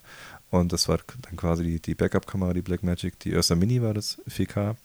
[0.49, 3.19] Und das war dann quasi die, die Backup-Kamera, die Blackmagic.
[3.19, 4.75] Die Ursa Mini war das 4K.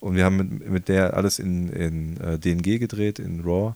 [0.00, 3.74] Und wir haben mit, mit der alles in, in uh, äh, DNG gedreht, in RAW.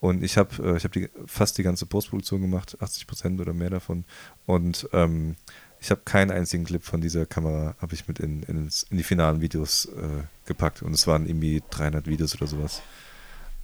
[0.00, 3.70] Und ich habe äh, hab die, fast die ganze Postproduktion gemacht, 80 Prozent oder mehr
[3.70, 4.04] davon.
[4.46, 5.36] Und ähm,
[5.80, 9.02] ich habe keinen einzigen Clip von dieser Kamera habe ich mit in, in, in, die
[9.02, 10.82] finalen Videos äh, gepackt.
[10.82, 12.82] Und es waren irgendwie 300 Videos oder sowas.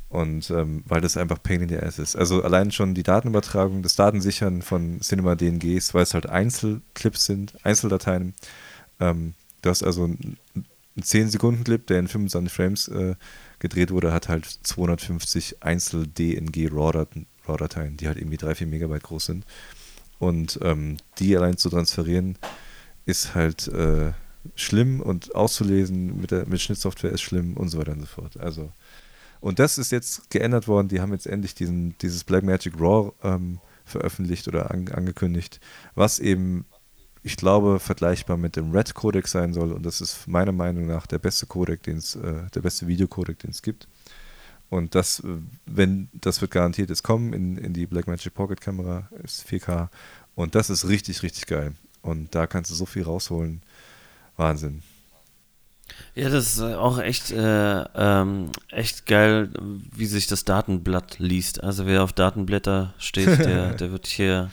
[0.08, 2.14] Und ähm, weil das einfach Pain in the Ass ist.
[2.14, 7.56] Also allein schon die Datenübertragung, das Datensichern von Cinema DNGs, weil es halt Einzelclips sind,
[7.64, 8.34] Einzeldateien.
[9.00, 10.36] Ähm, du hast also einen
[11.00, 13.16] 10-Sekunden-Clip, der in 25 Frames äh,
[13.58, 19.44] gedreht wurde, hat halt 250 Einzel-DNG-RAW-Dateien, die halt irgendwie 3-4 Megabyte groß sind.
[20.20, 22.38] Und ähm, die allein zu transferieren,
[23.04, 24.12] ist halt äh,
[24.54, 28.38] schlimm und auszulesen mit, der, mit Schnittsoftware ist schlimm und so weiter und so fort.
[28.38, 28.70] Also
[29.44, 30.88] und das ist jetzt geändert worden.
[30.88, 35.60] Die haben jetzt endlich diesen, dieses Blackmagic Raw ähm, veröffentlicht oder an, angekündigt,
[35.94, 36.64] was eben,
[37.22, 39.72] ich glaube, vergleichbar mit dem Red Codec sein soll.
[39.72, 43.38] Und das ist meiner Meinung nach der beste Codec, den es, äh, der beste Videocodec,
[43.40, 43.86] den es gibt.
[44.70, 45.22] Und das,
[45.66, 49.90] wenn, das wird garantiert jetzt kommen in, in die Blackmagic Pocket Kamera, ist 4K.
[50.34, 51.74] Und das ist richtig, richtig geil.
[52.00, 53.60] Und da kannst du so viel rausholen.
[54.38, 54.82] Wahnsinn.
[56.14, 59.50] Ja, das ist auch echt, äh, ähm, echt geil,
[59.96, 61.62] wie sich das Datenblatt liest.
[61.64, 64.50] Also wer auf Datenblätter steht, der, der wird hier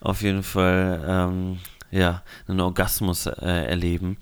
[0.00, 1.58] auf jeden Fall ähm,
[1.90, 3.30] ja, einen Orgasmus äh,
[3.66, 4.16] erleben.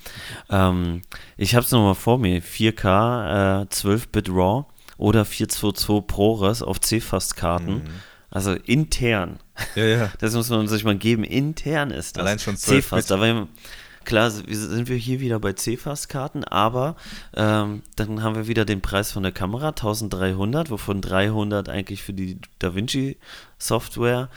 [0.51, 1.03] Ähm,
[1.37, 4.65] ich habe es nochmal vor mir, 4K, äh, 12-Bit RAW
[4.99, 7.75] oder 422 ProRes auf CFast-Karten.
[7.75, 7.83] Mhm.
[8.31, 9.39] Also intern.
[9.75, 10.13] Ja, ja.
[10.19, 11.25] Das muss man sich mal geben.
[11.25, 12.23] Intern ist das.
[12.23, 13.11] Allein schon 12 CFast.
[13.11, 13.49] Da war,
[14.05, 16.97] Klar sind wir hier wieder bei CFAS-Karten, aber
[17.35, 22.15] ähm, dann haben wir wieder den Preis von der Kamera, 1300, wovon 300 eigentlich für
[22.15, 24.31] die DaVinci-Software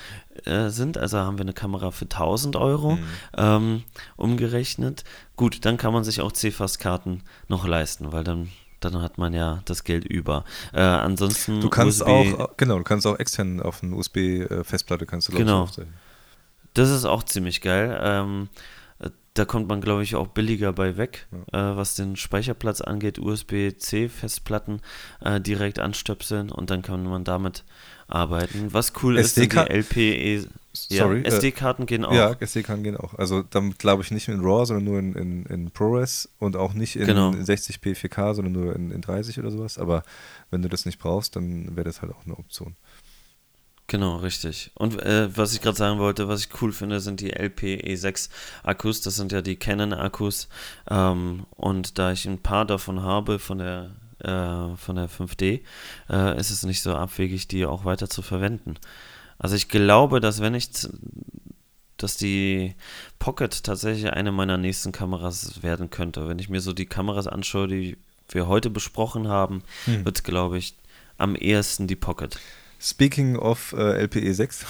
[0.46, 0.98] äh, sind.
[0.98, 3.04] Also haben wir eine Kamera für 1000 Euro mhm.
[3.38, 3.84] ähm,
[4.18, 5.06] umgerechnet.
[5.38, 8.50] Gut, dann kann man sich auch CFAS-Karten noch leisten, weil dann
[8.84, 10.44] dann hat man ja das Geld über.
[10.74, 15.30] Äh, ansonsten du kannst USB, auch genau, du kannst auch extern auf eine USB-Festplatte kannst
[15.30, 15.70] du genau.
[16.74, 17.98] Das ist auch ziemlich geil.
[18.02, 18.50] Ähm,
[19.34, 21.72] da kommt man, glaube ich, auch billiger bei weg, ja.
[21.72, 23.18] äh, was den Speicherplatz angeht.
[23.18, 24.82] USB-C-Festplatten
[25.22, 27.64] äh, direkt anstöpseln und dann kann man damit
[28.08, 28.74] arbeiten.
[28.74, 30.48] Was cool ist, sind die LPE.
[30.76, 32.14] Sorry, ja, SD-Karten gehen auch.
[32.14, 33.14] Ja, SD-Karten gehen auch.
[33.16, 36.74] Also damit glaube ich nicht in RAW, sondern nur in, in, in ProRes und auch
[36.74, 37.32] nicht in, genau.
[37.32, 39.78] in 60p 4K, sondern nur in, in 30 oder sowas.
[39.78, 40.04] Aber
[40.50, 42.76] wenn du das nicht brauchst, dann wäre das halt auch eine Option.
[43.94, 44.72] Genau, richtig.
[44.74, 48.32] Und äh, was ich gerade sagen wollte, was ich cool finde, sind die LPE6
[48.64, 49.02] Akkus.
[49.02, 50.50] Das sind ja die Canon Akkus.
[50.90, 55.62] Ähm, und da ich ein paar davon habe von der äh, von der 5D,
[56.10, 58.80] äh, ist es nicht so abwegig, die auch weiter zu verwenden.
[59.38, 60.72] Also ich glaube, dass wenn ich
[61.98, 62.74] dass die
[63.20, 66.28] Pocket tatsächlich eine meiner nächsten Kameras werden könnte.
[66.28, 67.98] Wenn ich mir so die Kameras anschaue, die
[68.30, 70.04] wir heute besprochen haben, hm.
[70.04, 70.76] wird es, glaube ich,
[71.20, 72.40] am ehesten die Pocket.
[72.80, 74.66] Speaking of äh, LPE 6,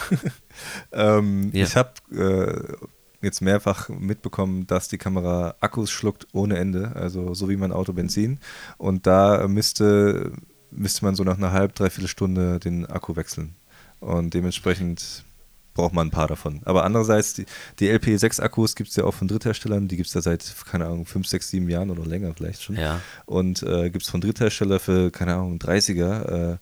[0.91, 1.65] ähm, ja.
[1.65, 2.85] ich habe äh,
[3.23, 7.93] jetzt mehrfach mitbekommen, dass die Kamera Akkus schluckt ohne Ende, also so wie mein Auto
[7.93, 8.39] Benzin.
[8.77, 10.31] Und da müsste,
[10.71, 13.55] müsste man so nach einer halb, dreiviertel Stunde den Akku wechseln.
[13.99, 15.23] Und dementsprechend
[15.73, 16.61] braucht man ein paar davon.
[16.65, 17.45] Aber andererseits, die,
[17.79, 21.05] die LP6-Akkus gibt es ja auch von Drittherstellern, die gibt es ja seit, keine Ahnung,
[21.05, 22.75] 5, 6, 7 Jahren oder länger vielleicht schon.
[22.75, 23.01] Ja.
[23.25, 26.57] Und äh, gibt es von Dritthersteller für, keine Ahnung, 30er äh,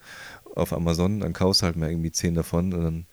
[0.56, 3.06] auf Amazon, dann kaufst du halt mal irgendwie 10 davon und dann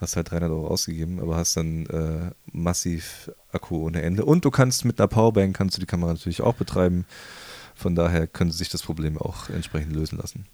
[0.00, 4.24] hast halt 300 Euro ausgegeben, aber hast dann äh, massiv Akku ohne Ende.
[4.24, 7.04] Und du kannst mit einer Powerbank, kannst du die Kamera natürlich auch betreiben.
[7.74, 10.46] Von daher könnte sich das Problem auch entsprechend lösen lassen.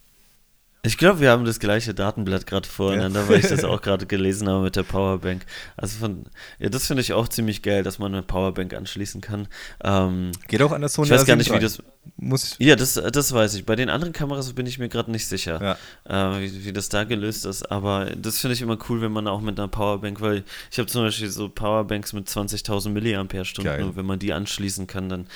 [0.86, 3.28] Ich glaube, wir haben das gleiche Datenblatt gerade voreinander, ja.
[3.28, 5.44] weil ich das auch gerade gelesen habe mit der Powerbank.
[5.76, 6.26] Also von,
[6.60, 9.48] ja, das finde ich auch ziemlich geil, dass man eine Powerbank anschließen kann.
[9.82, 11.82] Ähm, Geht auch an der Sony Ich weiß gar nicht, wie das.
[12.16, 13.66] Muss ja, das, das weiß ich.
[13.66, 16.36] Bei den anderen Kameras bin ich mir gerade nicht sicher, ja.
[16.36, 17.70] äh, wie, wie das da gelöst ist.
[17.70, 20.88] Aber das finde ich immer cool, wenn man auch mit einer Powerbank, weil ich habe
[20.88, 25.26] zum Beispiel so Powerbanks mit 20.000 Milliampere-Stunden und wenn man die anschließen kann, dann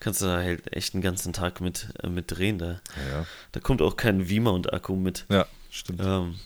[0.00, 2.58] kannst du da halt echt einen ganzen Tag mit, äh, mit drehen.
[2.58, 2.80] Da,
[3.12, 3.26] ja.
[3.52, 5.26] da kommt auch kein V-Mount-Akku mit.
[5.28, 6.00] Ja, stimmt.
[6.02, 6.36] Ähm,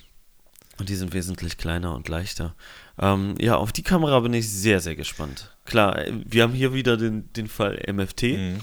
[0.79, 2.55] und die sind wesentlich kleiner und leichter.
[2.99, 5.51] Ähm, ja, auf die Kamera bin ich sehr, sehr gespannt.
[5.65, 8.23] Klar, wir haben hier wieder den, den Fall MFT.
[8.23, 8.61] Mhm.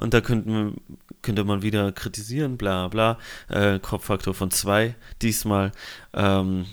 [0.00, 0.80] Und da könnten,
[1.22, 3.18] könnte man wieder kritisieren, bla bla.
[3.48, 5.72] Äh, Kopffaktor von 2 diesmal.
[6.14, 6.66] Ähm,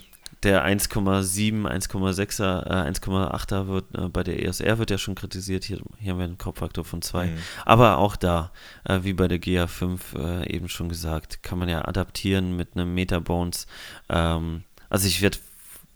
[0.44, 5.64] der 1,7, 1,6er, äh, 1,8er wird äh, bei der ESR wird ja schon kritisiert.
[5.64, 7.26] Hier, hier haben wir einen Kopffaktor von 2.
[7.26, 7.38] Mhm.
[7.66, 8.52] Aber auch da,
[8.86, 12.94] äh, wie bei der GA5 äh, eben schon gesagt, kann man ja adaptieren mit einem
[12.94, 13.68] Metabones.
[14.10, 15.38] Ähm, also ich werde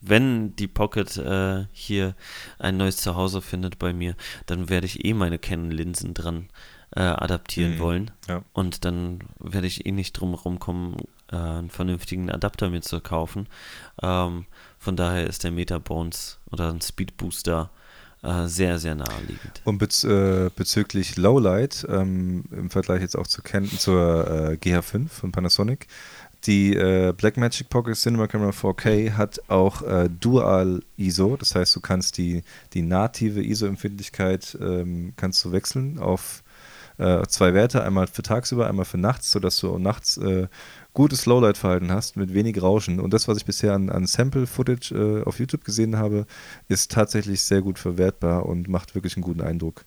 [0.02, 2.16] wenn die Pocket äh, hier
[2.60, 4.16] ein neues Zuhause findet bei mir,
[4.48, 6.50] dann werde ich eh meine Canon-Linsen dran
[6.96, 7.80] äh, adaptieren mhm.
[7.80, 8.12] wollen.
[8.28, 8.44] Ja.
[8.54, 10.98] Und dann werde ich eh nicht drum rumkommen,
[11.32, 13.48] äh, einen vernünftigen Adapter mir zu kaufen.
[14.02, 14.46] Ähm,
[14.78, 17.70] von daher ist der Metabones oder ein Speed Booster
[18.24, 19.62] äh, sehr, sehr naheliegend.
[19.64, 25.08] Und bez äh, bezüglich Lowlight, ähm, im Vergleich jetzt auch zu Ken zur äh, GH5
[25.08, 25.88] von Panasonic,
[26.46, 31.82] die äh, Blackmagic Pocket Cinema Camera 4K hat auch äh, Dual ISO, das heißt, du
[31.82, 36.44] kannst die, die native ISO-Empfindlichkeit ähm, kannst du wechseln auf
[36.98, 40.48] äh, zwei Werte, einmal für tagsüber, einmal für nachts, sodass du nachts äh,
[40.94, 43.00] gutes Lowlight-Verhalten hast mit wenig Rauschen.
[43.00, 46.26] Und das, was ich bisher an, an Sample-Footage äh, auf YouTube gesehen habe,
[46.68, 49.86] ist tatsächlich sehr gut verwertbar und macht wirklich einen guten Eindruck.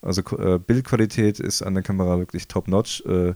[0.00, 3.34] Also äh, Bildqualität ist an der Kamera wirklich top-notch, äh,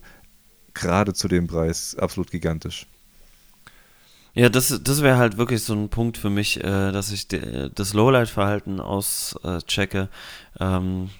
[0.74, 2.86] gerade zu dem Preis absolut gigantisch.
[4.34, 7.70] Ja, das, das wäre halt wirklich so ein Punkt für mich, äh, dass ich de,
[7.74, 10.08] das Lowlight-Verhalten auschecke.
[10.58, 11.10] Ähm,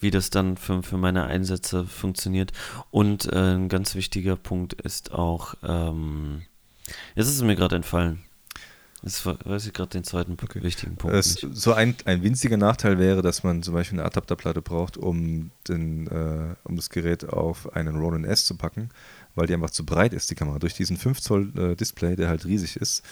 [0.00, 2.52] wie das dann für, für meine Einsätze funktioniert.
[2.90, 6.42] Und äh, ein ganz wichtiger Punkt ist auch, ähm,
[7.14, 8.22] jetzt ist es mir gerade entfallen.
[9.02, 10.60] Jetzt weiß ich gerade den zweiten okay.
[10.62, 11.14] wichtigen Punkt.
[11.16, 15.52] Es, so ein, ein winziger Nachteil wäre, dass man zum Beispiel eine Adapterplatte braucht, um,
[15.68, 18.88] den, äh, um das Gerät auf einen Ronin S zu packen,
[19.36, 20.58] weil die einfach zu breit ist, die Kamera.
[20.58, 23.04] Durch diesen 5 Zoll äh, Display, der halt riesig ist,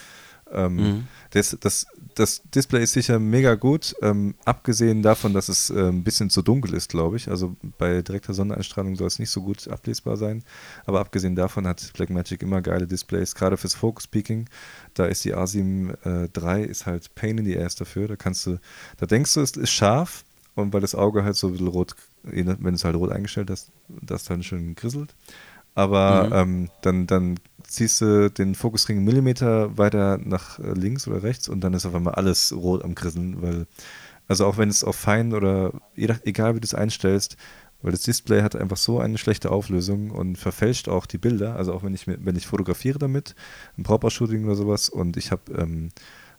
[0.51, 1.07] ähm, mhm.
[1.31, 6.03] das, das, das, Display ist sicher mega gut, ähm, abgesehen davon, dass es äh, ein
[6.03, 7.29] bisschen zu dunkel ist, glaube ich.
[7.29, 10.43] Also bei direkter Sonneneinstrahlung soll es nicht so gut ablesbar sein.
[10.85, 14.49] Aber abgesehen davon hat Blackmagic immer geile Displays, gerade fürs Focus Peaking.
[14.93, 18.07] Da ist die A7 III ist halt Pain in the Ass dafür.
[18.07, 18.59] Da kannst du,
[18.97, 20.23] da denkst du, es ist scharf
[20.57, 23.51] und weil das Auge halt so ein bisschen rot, wenn du es halt rot eingestellt
[23.51, 25.13] hast, das dann schön grisselt.
[25.75, 26.33] Aber mhm.
[26.33, 31.49] ähm, dann, dann ziehst du den Fokusring einen Millimeter weiter nach äh, links oder rechts
[31.49, 33.67] und dann ist auf einmal alles rot am Krisseln, weil,
[34.27, 37.37] also auch wenn es auf fein oder egal wie du es einstellst,
[37.81, 41.55] weil das Display hat einfach so eine schlechte Auflösung und verfälscht auch die Bilder.
[41.55, 43.35] Also auch wenn ich wenn ich fotografiere damit,
[43.77, 45.89] ein Proper-Shooting oder sowas und ich habe ähm,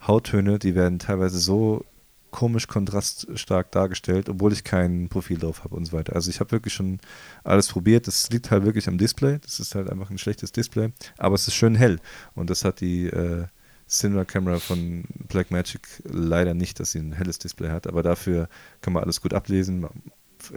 [0.07, 1.85] Hauttöne, die werden teilweise so
[2.31, 6.14] komisch kontraststark dargestellt, obwohl ich kein Profil drauf habe und so weiter.
[6.14, 7.01] Also ich habe wirklich schon
[7.45, 8.07] alles probiert.
[8.07, 9.38] Das liegt halt wirklich am Display.
[9.38, 12.01] Das ist halt einfach ein schlechtes Display, aber es ist schön hell.
[12.35, 13.47] Und das hat die äh,
[13.88, 17.87] Cinema Camera von Blackmagic leider nicht, dass sie ein helles Display hat.
[17.87, 18.49] Aber dafür
[18.83, 19.87] kann man alles gut ablesen.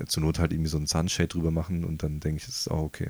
[0.07, 2.71] Zur Not halt irgendwie so ein Sunshade drüber machen und dann denke ich, es ist
[2.71, 3.09] auch okay.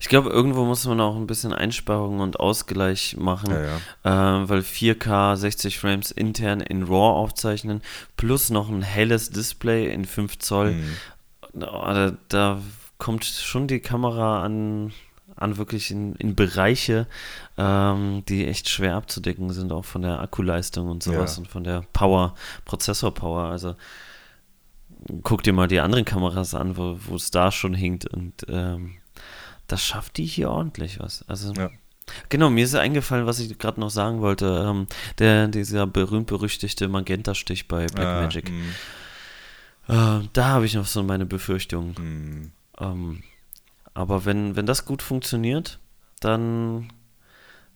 [0.00, 4.42] Ich glaube, irgendwo muss man auch ein bisschen Einsparungen und Ausgleich machen, ja, ja.
[4.42, 7.82] Äh, weil 4K 60 Frames intern in RAW aufzeichnen,
[8.16, 10.72] plus noch ein helles Display in 5 Zoll.
[10.72, 10.96] Mhm.
[11.54, 12.60] Da, da,
[12.98, 14.92] kommt schon die Kamera an,
[15.36, 17.06] an wirklich in, in Bereiche,
[17.58, 21.42] ähm, die echt schwer abzudecken sind, auch von der Akkuleistung und sowas ja.
[21.42, 22.34] und von der Power,
[22.64, 23.44] Prozessor-Power.
[23.44, 23.76] Also
[25.22, 28.96] guck dir mal die anderen Kameras an, wo es da schon hinkt und ähm,
[29.66, 31.24] das schafft die hier ordentlich was.
[31.28, 31.70] Also ja.
[32.28, 34.64] Genau, mir ist eingefallen, was ich gerade noch sagen wollte.
[34.68, 34.86] Ähm,
[35.18, 38.52] der, dieser berühmt-berüchtigte Magenta-Stich bei Blackmagic.
[39.88, 41.96] Ah, äh, da habe ich noch so meine Befürchtungen.
[41.96, 42.52] Hm.
[42.78, 43.22] Ähm,
[43.94, 45.78] aber wenn, wenn das gut funktioniert,
[46.20, 46.92] dann,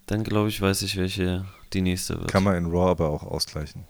[0.07, 2.31] dann glaube ich, weiß ich, welche die nächste wird.
[2.31, 3.85] Kann man in RAW aber auch ausgleichen.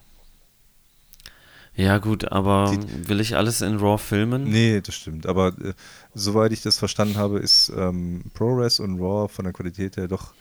[1.75, 4.43] Ja, gut, aber die, will ich alles in RAW filmen?
[4.43, 5.25] Nee, das stimmt.
[5.25, 5.73] Aber äh,
[6.13, 10.33] soweit ich das verstanden habe, ist ähm, ProRes und RAW von der Qualität her doch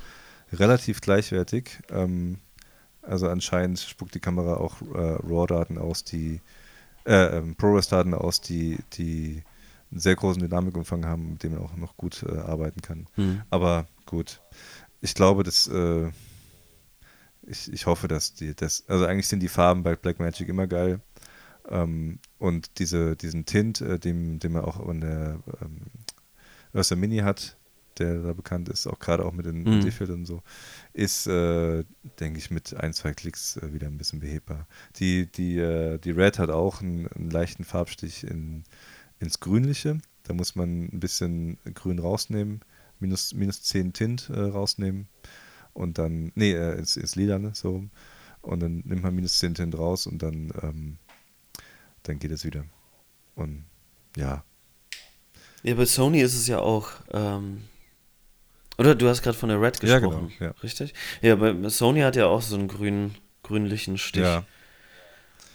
[0.53, 1.79] relativ gleichwertig.
[1.91, 2.39] Ähm,
[3.03, 6.41] also anscheinend spuckt die Kamera auch äh, RAW-Daten aus, die
[7.07, 9.43] äh, ähm, ProRes-Daten aus, die, die
[9.91, 13.07] einen sehr großen Dynamikumfang haben, mit dem man auch noch gut äh, arbeiten kann.
[13.15, 13.43] Hm.
[13.51, 14.41] Aber gut,
[15.01, 16.11] ich glaube, dass äh,
[17.47, 21.01] ich, ich hoffe, dass die das, also eigentlich sind die Farben bei Blackmagic immer geil.
[21.71, 25.83] Ähm, und diese, diesen Tint, äh, den, den man auch in der ähm,
[26.75, 27.57] Ursa Mini hat,
[27.99, 29.81] der da bekannt ist, auch gerade auch mit den Mhm.
[29.83, 30.43] D-Filtern und so,
[30.93, 31.85] ist, äh,
[32.19, 34.67] denke ich, mit ein, zwei Klicks äh, wieder ein bisschen behebbar.
[34.97, 38.65] Die, die, äh, die Red hat auch einen, einen leichten Farbstich in,
[39.19, 39.99] ins Grünliche.
[40.25, 42.61] Da muss man ein bisschen Grün rausnehmen,
[43.01, 45.09] minus, minus 10 Tint äh, rausnehmen
[45.73, 47.91] und dann, nee, äh, ins, ins Lilane, so rum.
[48.43, 50.97] Und dann nimmt man minus 10 Tint raus und dann, ähm,
[52.05, 52.65] dann geht es wieder.
[53.35, 53.65] Und
[54.17, 54.45] ja,
[55.63, 56.89] Ja, bei Sony ist es ja auch.
[57.13, 57.65] Ähm,
[58.79, 60.33] oder du hast gerade von der Red Ja, gesprochen.
[60.39, 60.55] genau, ja.
[60.63, 60.95] Richtig?
[61.21, 64.23] Ja, bei Sony hat ja auch so einen grün, grünlichen Stich.
[64.23, 64.45] ja.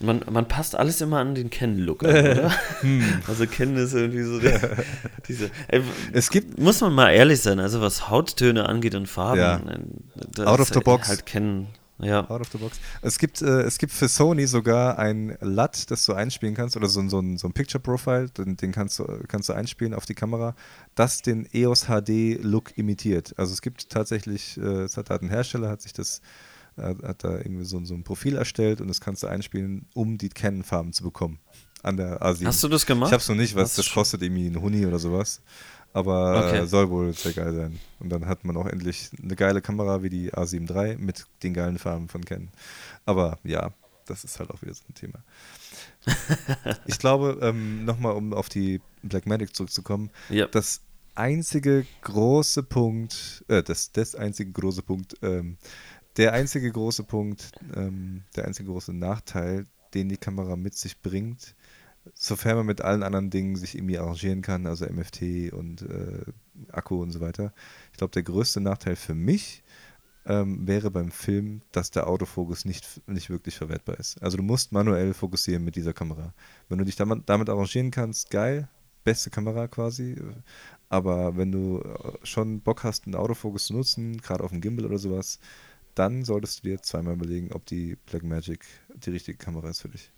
[0.01, 2.51] Man, man passt alles immer an den Ken-Look an, oder?
[2.81, 3.21] Hm.
[3.27, 4.83] Also Ken ist irgendwie so der,
[5.27, 5.49] diese.
[5.69, 5.81] Ey,
[6.11, 9.55] Es gibt, muss man mal ehrlich sein, also was Hauttöne angeht und Farben, Ja.
[9.57, 11.07] äh, Out ist of the box.
[11.07, 11.67] halt Ken.
[11.99, 12.29] Ja.
[12.29, 12.77] Out of the box.
[13.01, 16.89] Es gibt, äh, es gibt für Sony sogar ein LUT, das du einspielen kannst, oder
[16.89, 19.93] so, ein- so ein, so ein Picture Profile, den, den kannst, du, kannst du einspielen
[19.93, 20.55] auf die Kamera,
[20.95, 23.33] das den EOS HD Look imitiert.
[23.37, 26.19] Also es gibt tatsächlich, äh, es hat, hat ein Hersteller, hat sich das,
[26.77, 30.17] äh, hat da irgendwie so, so ein Profil erstellt und das kannst du einspielen, um
[30.17, 31.39] die Canon-Farben zu bekommen.
[31.81, 32.45] An der A7.
[32.47, 33.09] Hast du das gemacht?
[33.09, 35.39] Ich hab's noch nicht, was das kostet irgendwie ein Huni oder sowas.
[35.95, 36.57] Aber Okay.
[36.63, 37.79] äh, soll wohl sehr geil sein.
[37.99, 41.53] Und dann hat man auch endlich eine geile Kamera wie die A7 III mit den
[41.53, 42.49] geilen Farben von Canon.
[43.05, 43.71] Aber ja,
[44.05, 45.23] das ist halt auch wieder so ein Thema.
[46.85, 50.47] ich glaube, ähm, nochmal um auf die Blackmagic zurückzukommen, Ja.
[50.47, 50.81] das
[51.15, 55.57] einzige große Punkt, äh, das, das einzige große Punkt, ähm,
[56.17, 61.55] der einzige große Punkt, ähm, der einzige große Nachteil, den die Kamera mit sich bringt,
[62.13, 66.23] sofern man mit allen anderen Dingen sich irgendwie arrangieren kann, also MFT und äh,
[66.71, 67.53] Akku und so weiter.
[67.91, 69.63] Ich glaube, der größte Nachteil für mich
[70.25, 74.21] ähm, wäre beim Film, dass der Autofokus nicht, nicht wirklich verwertbar ist.
[74.21, 76.33] Also du musst manuell fokussieren mit dieser Kamera.
[76.69, 78.67] Wenn du dich damit, damit arrangieren kannst, geil,
[79.03, 80.15] beste Kamera quasi.
[80.89, 84.85] Aber wenn du äh, schon Bock hast, einen Autofokus zu nutzen, gerade auf dem Gimbal
[84.85, 85.39] oder sowas,
[85.93, 88.65] dann solltest du dir zweimal überlegen, ob die Blackmagic
[88.95, 90.11] die richtige Kamera ist für dich.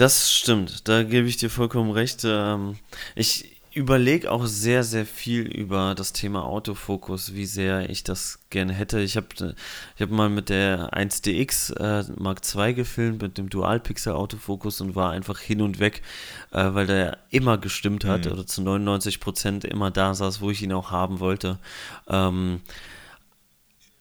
[0.00, 2.22] Das stimmt, da gebe ich dir vollkommen recht.
[2.24, 2.78] Ähm,
[3.14, 8.72] ich überlege auch sehr, sehr viel über das Thema Autofokus, wie sehr ich das gerne
[8.72, 9.00] hätte.
[9.00, 9.26] Ich habe
[9.94, 15.10] ich hab mal mit der 1DX äh, Mark II gefilmt, mit dem Dual-Pixel-Autofokus und war
[15.10, 16.00] einfach hin und weg,
[16.52, 18.32] äh, weil der immer gestimmt hat Mhm.
[18.32, 21.58] oder zu 99 Prozent immer da saß, wo ich ihn auch haben wollte.
[22.08, 22.62] Ähm,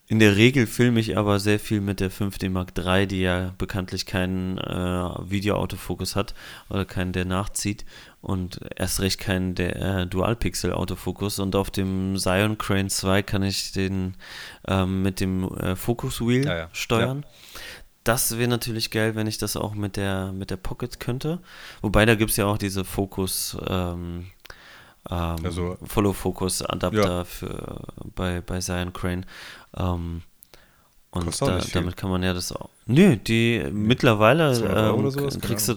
[0.09, 3.53] in der Regel filme ich aber sehr viel mit der 5D Mark III, die ja
[3.59, 4.63] bekanntlich keinen äh,
[5.29, 6.33] Videoautofokus hat
[6.67, 7.85] oder keinen, der nachzieht
[8.19, 11.37] und erst recht keinen der äh, Dual-Pixel-Autofokus.
[11.37, 14.15] Und auf dem Zion Crane 2 kann ich den
[14.67, 16.69] ähm, mit dem äh, Focus Wheel Ja, ja.
[16.73, 17.23] steuern.
[18.03, 21.37] Das wäre natürlich geil, wenn ich das auch mit der, mit der Pocket könnte.
[21.81, 24.25] Wobei da gibt es ja auch diese Focus ähm,
[25.09, 27.23] ähm, Also- Follow-Focus-Adapter Ja.
[27.23, 27.81] für
[28.15, 29.25] bei, bei Zion Crane.
[29.77, 30.21] Ähm,
[31.11, 32.69] und da, damit kann man ja das auch.
[32.85, 35.39] Nö, die mittlerweile ähm, sowas?
[35.41, 35.75] Kriegst du.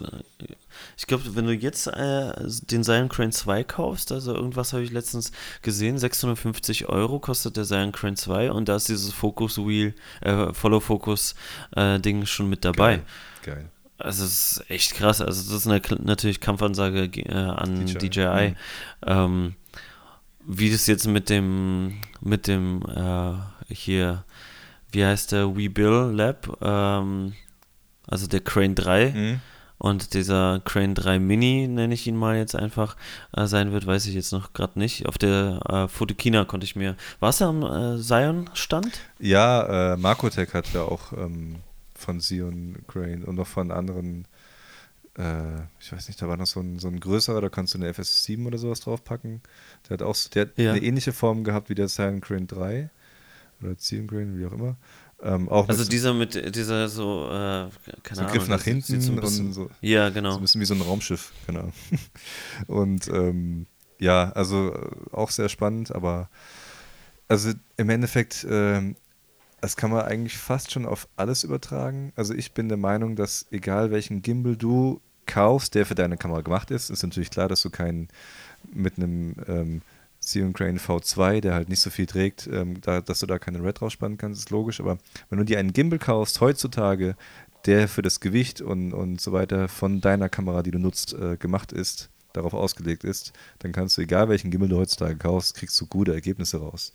[0.99, 2.33] Ich glaube, wenn du jetzt äh,
[2.71, 7.65] den Zion Crane 2 kaufst, also irgendwas habe ich letztens gesehen, 650 Euro kostet der
[7.65, 11.35] Zion Crane 2 und da ist dieses Focus Wheel, äh, Follow Focus
[11.77, 12.97] äh, Ding schon mit dabei.
[13.43, 13.55] Geil.
[13.57, 13.71] Geil.
[14.03, 15.21] Also es ist echt krass.
[15.21, 18.09] Also das ist eine, natürlich Kampfansage äh, an DJI.
[18.11, 18.49] DJI.
[18.51, 18.57] Mhm.
[19.07, 19.55] Ähm,
[20.47, 24.25] wie das jetzt mit dem, mit dem äh, hier,
[24.91, 27.35] wie heißt der, WeBill Lab, ähm,
[28.09, 29.41] also der Crane 3 Mhm.
[29.79, 32.97] und dieser Crane 3 Mini, nenne ich ihn mal jetzt einfach,
[33.37, 35.07] äh, sein wird, weiß ich jetzt noch gerade nicht.
[35.07, 36.97] Auf der äh, Fotokina konnte ich mir.
[37.21, 38.99] Warst du am äh, Zion-Stand?
[39.21, 41.57] Ja, äh, Markotech hat ja auch ähm,
[42.03, 44.27] von Sion Crane und noch von anderen
[45.19, 47.79] äh, ich weiß nicht, da war noch so ein, so ein größerer, da kannst du
[47.79, 49.43] eine FS7 oder sowas draufpacken.
[49.89, 50.73] Der hat auch der hat ja.
[50.73, 52.91] eine ähnliche Form gehabt wie der Cyan Crane 3
[53.61, 54.77] oder Cyan Crane, wie auch immer.
[55.23, 57.71] Ähm, also dieser mit dieser so, äh, keine
[58.13, 59.71] so Ahnung, Griff nach hinten so bisschen, und so.
[59.81, 60.33] Ja, genau.
[60.33, 61.71] So ein bisschen wie so ein Raumschiff, genau.
[62.67, 63.67] und ähm,
[63.99, 66.29] ja, also äh, auch sehr spannend, aber
[67.29, 68.97] also im Endeffekt, ähm,
[69.63, 72.13] das kann man eigentlich fast schon auf alles übertragen.
[72.17, 76.41] Also ich bin der Meinung, dass egal welchen Gimbal du kaufst, der für deine Kamera
[76.41, 78.09] gemacht ist, ist natürlich klar, dass du keinen
[78.73, 79.83] mit einem ähm,
[80.21, 83.63] Xeon Crane V2, der halt nicht so viel trägt, ähm, da, dass du da keine
[83.63, 84.81] Red rausspannen kannst, ist logisch.
[84.81, 84.99] Aber
[85.31, 87.15] wenn du dir einen Gimbal kaufst heutzutage,
[87.65, 91.37] der für das Gewicht und, und so weiter von deiner Kamera, die du nutzt, äh,
[91.37, 95.81] gemacht ist, darauf ausgelegt ist, dann kannst du, egal welchen Gimbal du heutzutage kaufst, kriegst
[95.81, 96.93] du gute Ergebnisse raus.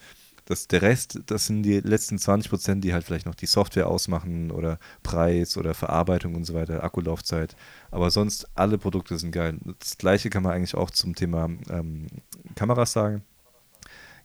[0.47, 3.87] Das, der Rest, das sind die letzten 20 Prozent, die halt vielleicht noch die Software
[3.87, 7.57] ausmachen oder Preis oder Verarbeitung und so weiter, Akkulaufzeit.
[7.91, 9.57] Aber sonst alle Produkte sind geil.
[9.79, 12.07] Das gleiche kann man eigentlich auch zum Thema ähm,
[12.55, 13.23] Kameras sagen.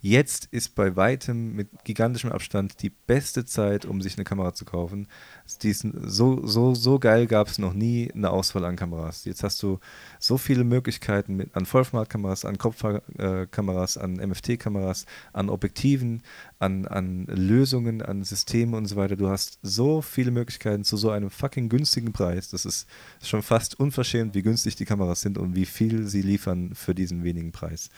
[0.04, 4.64] Jetzt ist bei weitem mit gigantischem Abstand die beste Zeit, um sich eine Kamera zu
[4.64, 5.06] kaufen.
[5.46, 9.24] so, so, so geil gab es noch nie eine Auswahl an Kameras.
[9.26, 9.78] Jetzt hast du
[10.18, 16.24] so viele Möglichkeiten mit, an Vollformatkameras, an Kopfkameras, an MFT-Kameras, an Objektiven,
[16.58, 19.14] an, an Lösungen, an Systemen und so weiter.
[19.14, 22.50] Du hast so viele Möglichkeiten zu so einem fucking günstigen Preis.
[22.50, 22.88] Das ist
[23.22, 27.22] schon fast unverschämt, wie günstig die Kameras sind und wie viel sie liefern für diesen
[27.22, 27.88] wenigen Preis.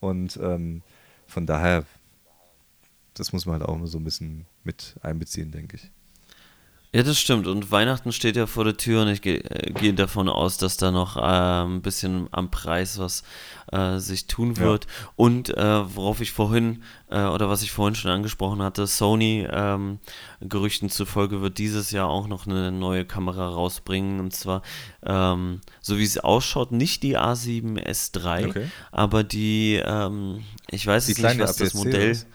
[0.00, 0.82] Und ähm,
[1.32, 1.86] von daher,
[3.14, 5.90] das muss man halt auch so ein bisschen mit einbeziehen, denke ich.
[6.94, 7.46] Ja, das stimmt.
[7.46, 9.40] Und Weihnachten steht ja vor der Tür und ich gehe
[9.80, 13.22] geh davon aus, dass da noch äh, ein bisschen am Preis was
[13.72, 14.84] äh, sich tun wird.
[14.84, 15.08] Ja.
[15.16, 20.00] Und äh, worauf ich vorhin, äh, oder was ich vorhin schon angesprochen hatte, Sony, ähm,
[20.42, 24.20] Gerüchten zufolge, wird dieses Jahr auch noch eine neue Kamera rausbringen.
[24.20, 24.60] Und zwar,
[25.02, 28.66] ähm, so wie es ausschaut, nicht die A7S3, okay.
[28.90, 32.26] aber die, ähm, ich weiß die nicht, was das Modell ist.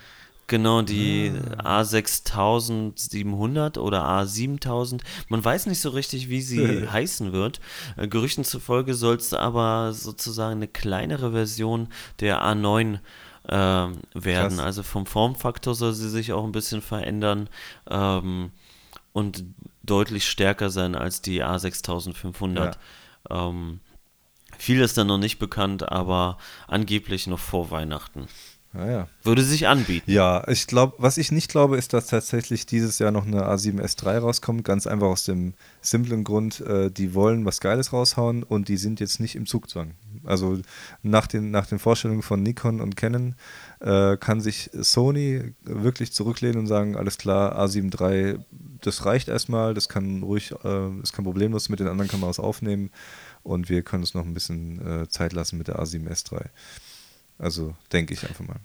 [0.48, 1.82] Genau, die ah.
[1.82, 5.02] A6700 oder A7000.
[5.28, 7.60] Man weiß nicht so richtig, wie sie heißen wird.
[7.98, 11.90] Äh, Gerüchten zufolge soll es aber sozusagen eine kleinere Version
[12.22, 13.00] der A9
[13.48, 13.98] äh, werden.
[14.14, 14.60] Krass.
[14.60, 17.50] Also vom Formfaktor soll sie sich auch ein bisschen verändern
[17.90, 18.52] ähm,
[19.12, 19.44] und
[19.84, 22.56] deutlich stärker sein als die A6500.
[23.30, 23.50] Ja.
[23.50, 23.82] Ähm,
[24.58, 26.38] viel ist dann noch nicht bekannt, aber
[26.68, 28.28] angeblich noch vor Weihnachten.
[28.78, 29.08] Naja.
[29.24, 30.12] Würde sich anbieten.
[30.12, 34.20] Ja, ich glaube, was ich nicht glaube, ist, dass tatsächlich dieses Jahr noch eine A7S3
[34.20, 34.64] rauskommt.
[34.64, 39.00] Ganz einfach aus dem simplen Grund, äh, die wollen was Geiles raushauen und die sind
[39.00, 39.96] jetzt nicht im Zugzwang.
[40.26, 40.60] Also
[41.02, 43.34] nach den, nach den Vorstellungen von Nikon und Canon
[43.80, 48.38] äh, kann sich Sony wirklich zurücklehnen und sagen, alles klar, A7 III,
[48.82, 52.92] das reicht erstmal, das kann ruhig, äh, das kann problemlos mit den anderen Kameras aufnehmen
[53.42, 56.46] und wir können uns noch ein bisschen äh, Zeit lassen mit der A7S3.
[57.40, 58.60] Also denke ich einfach mal.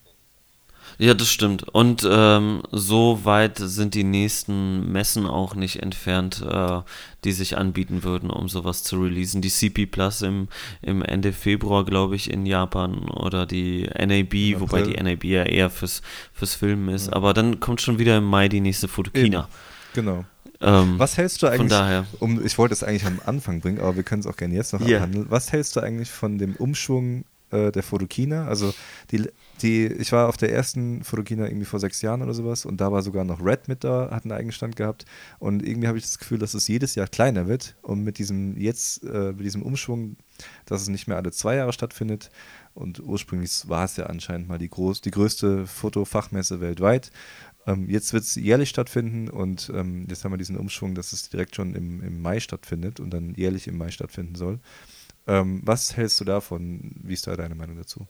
[0.98, 1.68] Ja, das stimmt.
[1.68, 6.80] Und ähm, so weit sind die nächsten Messen auch nicht entfernt, äh,
[7.24, 9.42] die sich anbieten würden, um sowas zu releasen.
[9.42, 10.48] Die CP Plus im,
[10.82, 15.70] im Ende Februar, glaube ich, in Japan oder die NAB, wobei die NAB ja eher
[15.70, 16.02] fürs,
[16.32, 17.08] fürs Filmen ist.
[17.08, 17.14] Ja.
[17.14, 19.48] Aber dann kommt schon wieder im Mai die nächste Fotokina.
[19.94, 20.24] Genau.
[20.60, 22.06] Ähm, Was hältst du eigentlich, von daher.
[22.20, 24.72] Um, ich wollte es eigentlich am Anfang bringen, aber wir können es auch gerne jetzt
[24.72, 24.98] noch yeah.
[24.98, 25.26] abhandeln.
[25.28, 28.46] Was hältst du eigentlich von dem Umschwung äh, der Fotokina.
[28.46, 28.74] Also
[29.10, 29.28] die,
[29.60, 32.90] die, ich war auf der ersten Fotokina irgendwie vor sechs Jahren oder sowas und da
[32.90, 35.04] war sogar noch Red mit da, hat einen Eigenstand gehabt.
[35.38, 37.76] Und irgendwie habe ich das Gefühl, dass es jedes Jahr kleiner wird.
[37.82, 40.16] Und mit diesem jetzt, äh, mit diesem Umschwung,
[40.66, 42.30] dass es nicht mehr alle zwei Jahre stattfindet.
[42.74, 47.12] Und ursprünglich war es ja anscheinend mal die, groß, die größte Fotofachmesse weltweit.
[47.66, 51.28] Ähm, jetzt wird es jährlich stattfinden und ähm, jetzt haben wir diesen Umschwung, dass es
[51.28, 54.58] direkt schon im, im Mai stattfindet und dann jährlich im Mai stattfinden soll.
[55.26, 56.92] Ähm, was hältst du davon?
[57.02, 58.06] Wie ist da deine Meinung dazu?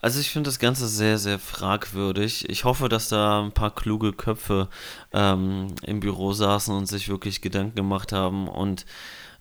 [0.00, 2.48] Also ich finde das Ganze sehr, sehr fragwürdig.
[2.48, 4.68] Ich hoffe, dass da ein paar kluge Köpfe
[5.12, 8.86] ähm, im Büro saßen und sich wirklich Gedanken gemacht haben und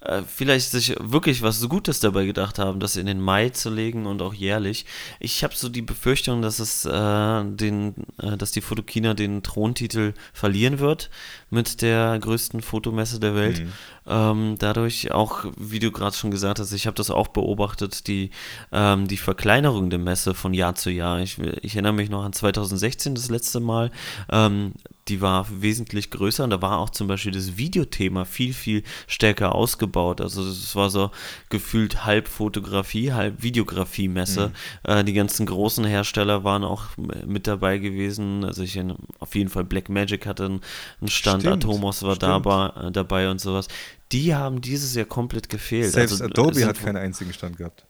[0.05, 4.05] äh, vielleicht sich wirklich was Gutes dabei gedacht haben, das in den Mai zu legen
[4.05, 4.85] und auch jährlich.
[5.19, 10.13] Ich habe so die Befürchtung, dass es äh, den, äh, dass die Fotokina den Throntitel
[10.33, 11.09] verlieren wird
[11.55, 13.61] mit der größten Fotomesse der Welt.
[13.61, 13.71] Mhm.
[14.07, 18.29] Ähm, dadurch auch, wie du gerade schon gesagt hast, ich habe das auch beobachtet, die,
[18.71, 21.21] ähm, die Verkleinerung der Messe von Jahr zu Jahr.
[21.21, 23.89] Ich, ich erinnere mich noch an 2016 das letzte Mal.
[24.29, 24.73] Ähm,
[25.07, 29.53] die war wesentlich größer und da war auch zum Beispiel das Videothema viel, viel stärker
[29.53, 30.19] ausgebaut.
[30.19, 31.11] Also es war so
[31.49, 34.51] gefühlt halb Fotografie, halb Videografie-Messe.
[34.83, 34.91] Mhm.
[34.91, 38.43] Äh, die ganzen großen Hersteller waren auch mit dabei gewesen.
[38.43, 38.79] Also ich
[39.19, 40.61] auf jeden Fall Black Magic hatte einen
[41.07, 43.67] Stand, stimmt, Atomos war dabei, dabei und sowas.
[44.11, 45.91] Die haben dieses Jahr komplett gefehlt.
[45.91, 47.85] Selbst also, Adobe hat keinen einzigen Stand gehabt.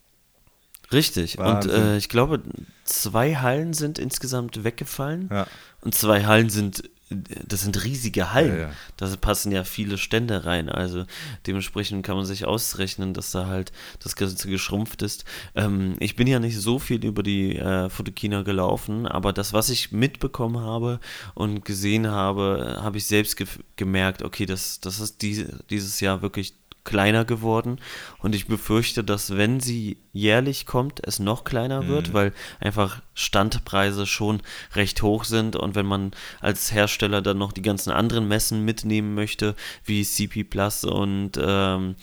[0.92, 1.38] Richtig.
[1.38, 1.72] Wahnsinn.
[1.72, 2.42] Und äh, ich glaube,
[2.84, 5.30] zwei Hallen sind insgesamt weggefallen.
[5.32, 5.48] Ja.
[5.82, 8.58] Und zwei Hallen sind das sind riesige Hallen.
[8.58, 8.72] Ja, ja.
[8.98, 10.70] Da passen ja viele Stände rein.
[10.70, 11.06] Also
[11.46, 15.24] dementsprechend kann man sich ausrechnen, dass da halt das Ganze geschrumpft ist.
[15.54, 19.70] Ähm, ich bin ja nicht so viel über die äh, Fotokina gelaufen, aber das, was
[19.70, 21.00] ich mitbekommen habe
[21.36, 23.46] und gesehen habe, habe ich selbst ge
[23.76, 26.56] gemerkt, okay, das, das ist die, dieses Jahr wirklich
[26.86, 27.80] kleiner geworden
[28.20, 31.88] und ich befürchte, dass wenn sie jährlich kommt, es noch kleiner mhm.
[31.90, 32.32] wird, weil
[32.62, 34.42] einfach Standpreise schon
[34.74, 39.16] recht hoch sind und wenn man als Hersteller dann noch die ganzen anderen Messen mitnehmen
[39.16, 41.96] möchte, wie CP Plus und ähm,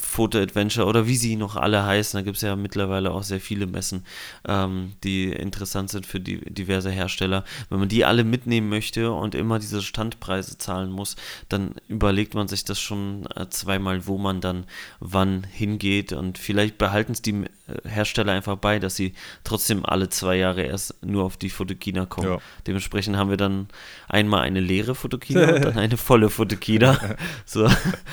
[0.00, 3.40] Photo Adventure oder wie sie noch alle heißen, da gibt es ja mittlerweile auch sehr
[3.40, 4.04] viele Messen,
[4.46, 7.44] ähm, die interessant sind für die diverse Hersteller.
[7.68, 11.16] Wenn man die alle mitnehmen möchte und immer diese Standpreise zahlen muss,
[11.48, 14.64] dann überlegt man sich das schon äh, zweimal, wo man dann
[15.00, 17.44] wann hingeht und vielleicht behalten es die
[17.84, 22.28] Hersteller einfach bei, dass sie trotzdem alle zwei Jahre erst nur auf die Fotokina kommen.
[22.28, 22.38] Ja.
[22.66, 23.68] Dementsprechend haben wir dann
[24.08, 27.16] einmal eine leere Fotokina und dann eine volle Fotokina.
[27.46, 27.66] so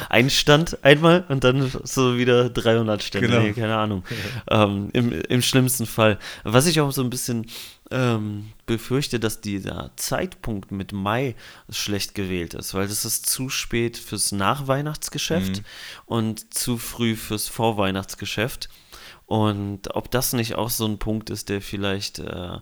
[0.09, 3.41] ein Stand einmal und dann so wieder 300 Stände, genau.
[3.41, 4.03] nee, keine Ahnung.
[4.49, 6.17] Ähm, im, Im schlimmsten Fall.
[6.43, 7.45] Was ich auch so ein bisschen
[7.91, 11.35] ähm, befürchte, dass dieser Zeitpunkt mit Mai
[11.69, 15.65] schlecht gewählt ist, weil das ist zu spät fürs Nachweihnachtsgeschäft mhm.
[16.05, 18.69] und zu früh fürs Vorweihnachtsgeschäft.
[19.25, 22.57] Und ob das nicht auch so ein Punkt ist, der vielleicht äh,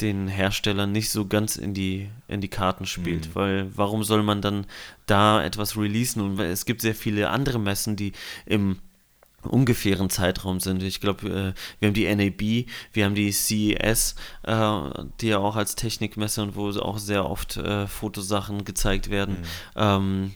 [0.00, 3.28] den Herstellern nicht so ganz in die, in die Karten spielt.
[3.28, 3.34] Mhm.
[3.34, 4.66] Weil warum soll man dann
[5.06, 6.20] da etwas releasen?
[6.22, 8.12] Und es gibt sehr viele andere Messen, die
[8.44, 8.78] im
[9.46, 10.82] ungefähren Zeitraum sind.
[10.82, 14.80] Ich glaube, äh, wir haben die NAB, wir haben die CES, äh,
[15.20, 19.38] die ja auch als Technikmesse und wo auch sehr oft äh, Fotosachen gezeigt werden.
[19.38, 19.44] Mhm.
[19.76, 20.34] Ähm,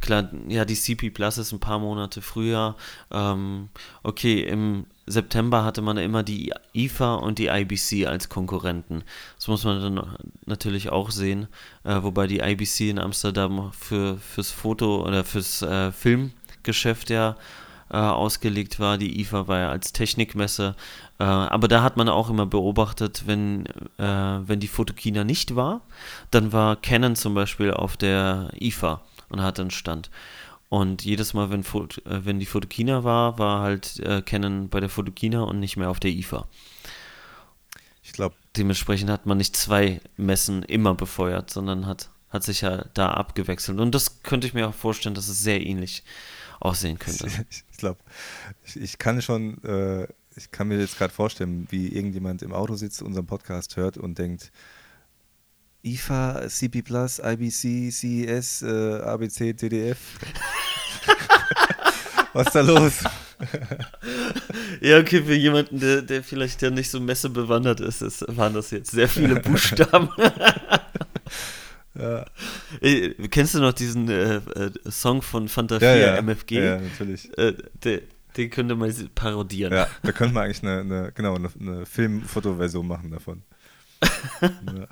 [0.00, 2.76] klar, ja, die CP Plus ist ein paar Monate früher.
[3.10, 3.68] Ähm,
[4.02, 9.02] okay, im September hatte man immer die IFA und die IBC als Konkurrenten.
[9.36, 11.48] Das muss man dann natürlich auch sehen,
[11.84, 17.36] äh, wobei die IBC in Amsterdam für, fürs Foto oder fürs äh, Filmgeschäft ja
[17.90, 18.98] äh, ausgelegt war.
[18.98, 20.76] Die IFA war ja als Technikmesse.
[21.18, 23.66] Äh, aber da hat man auch immer beobachtet, wenn,
[23.98, 24.02] äh,
[24.48, 25.82] wenn die Fotokina nicht war,
[26.30, 30.10] dann war Canon zum Beispiel auf der IFA und hatte einen Stand.
[30.68, 34.88] Und jedes Mal, wenn, äh, wenn die Fotokina war, war halt äh, Canon bei der
[34.88, 36.46] Fotokina und nicht mehr auf der IFA.
[38.02, 38.34] Ich glaube.
[38.56, 43.78] Dementsprechend hat man nicht zwei Messen immer befeuert, sondern hat, hat sich ja da abgewechselt.
[43.78, 46.02] Und das könnte ich mir auch vorstellen, dass es sehr ähnlich
[46.60, 47.26] aussehen könnte.
[47.72, 48.00] Ich glaube,
[48.62, 50.06] ich, ich, kann schon, äh,
[50.36, 54.18] ich kann mir jetzt gerade vorstellen, wie irgendjemand im Auto sitzt, unseren Podcast hört und
[54.18, 54.52] denkt,
[55.82, 59.98] IFA, CP Plus, IBC, CES, äh, ABC, TDF.
[62.34, 62.92] Was ist da los?
[64.82, 68.70] ja, okay, für jemanden, der, der vielleicht ja nicht so messebewandert ist, ist, waren das
[68.70, 70.10] jetzt sehr viele Buchstaben.
[71.98, 72.24] Ja.
[72.80, 76.16] Äh, kennst du noch diesen äh, äh, Song von Fanta 4 ja.
[76.16, 76.64] MFG?
[76.64, 77.36] Ja, natürlich.
[77.36, 78.02] Äh, der,
[78.36, 79.72] den könnte man parodieren.
[79.72, 83.42] Ja, da könnte man eigentlich eine, eine genau, eine, eine Film-Foto-Version machen davon.
[84.42, 84.86] ja.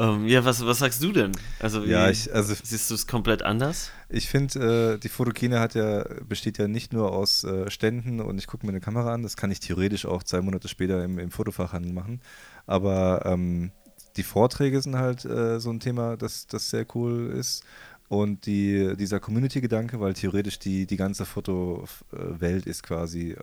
[0.00, 1.32] Ähm, ja, was, was sagst du denn?
[1.58, 3.90] Also, wie, ja, ich, also siehst du es komplett anders?
[4.08, 8.38] Ich finde, äh, die Fotokine hat ja, besteht ja nicht nur aus äh, Ständen und
[8.38, 11.18] ich gucke mir eine Kamera an, das kann ich theoretisch auch zwei Monate später im,
[11.18, 12.22] im Fotofachhandel machen.
[12.66, 13.72] Aber ähm,
[14.16, 17.64] die Vorträge sind halt äh, so ein Thema, das, das sehr cool ist.
[18.08, 23.36] Und die, dieser Community-Gedanke, weil theoretisch die, die ganze Fotowelt ist quasi äh,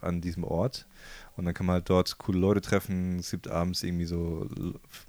[0.00, 0.86] an diesem Ort.
[1.36, 3.18] Und dann kann man halt dort coole Leute treffen.
[3.18, 4.48] Es gibt abends irgendwie so,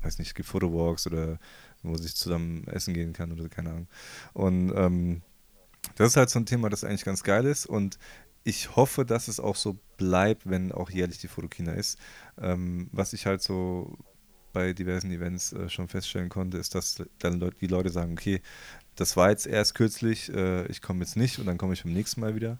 [0.01, 1.37] weiß nicht, es gibt Fotowalks oder
[1.83, 3.87] wo man sich zusammen essen gehen kann oder keine Ahnung.
[4.33, 5.21] Und ähm,
[5.97, 7.67] das ist halt so ein Thema, das eigentlich ganz geil ist.
[7.67, 7.99] Und
[8.43, 11.99] ich hoffe, dass es auch so bleibt, wenn auch jährlich die Fotokina ist.
[12.41, 13.97] Ähm, was ich halt so
[14.55, 18.41] bei diversen Events äh, schon feststellen konnte, ist, dass dann Leute, die Leute sagen, okay,
[18.95, 21.93] das war jetzt erst kürzlich, äh, ich komme jetzt nicht und dann komme ich beim
[21.93, 22.57] nächsten Mal wieder.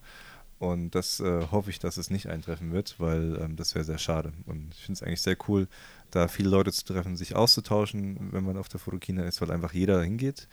[0.60, 3.98] Und das äh, hoffe ich, dass es nicht eintreffen wird, weil ähm, das wäre sehr
[3.98, 4.34] schade.
[4.46, 5.68] Und ich finde es eigentlich sehr cool,
[6.12, 9.74] da viele Leute zu treffen, sich auszutauschen, wenn man auf der Fotokina ist, weil einfach
[9.74, 10.48] jeder hingeht.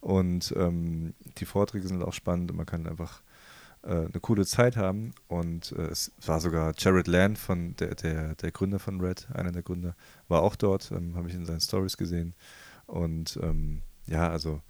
[0.00, 3.22] Und ähm, die Vorträge sind auch spannend und man kann einfach
[3.82, 5.12] äh, eine coole Zeit haben.
[5.28, 9.52] Und äh, es war sogar Jared Land, von der, der, der Gründer von Red, einer
[9.52, 9.94] der Gründer,
[10.28, 12.34] war auch dort, ähm, habe ich in seinen Stories gesehen.
[12.86, 14.62] Und ähm, ja, also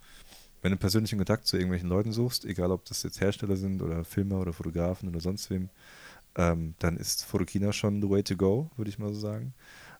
[0.61, 4.03] wenn du persönlichen Kontakt zu irgendwelchen Leuten suchst, egal ob das jetzt Hersteller sind oder
[4.03, 5.69] Filmer oder Fotografen oder sonst wem,
[6.35, 9.53] ähm, dann ist Fotokina schon the way to go, würde ich mal so sagen.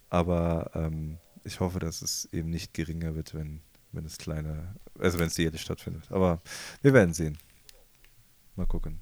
[0.09, 5.19] Aber ähm, ich hoffe, dass es eben nicht geringer wird, wenn, wenn es kleiner, also
[5.19, 6.11] wenn es jährlich stattfindet.
[6.11, 6.41] Aber
[6.81, 7.37] wir werden sehen.
[8.59, 8.99] Mal gucken.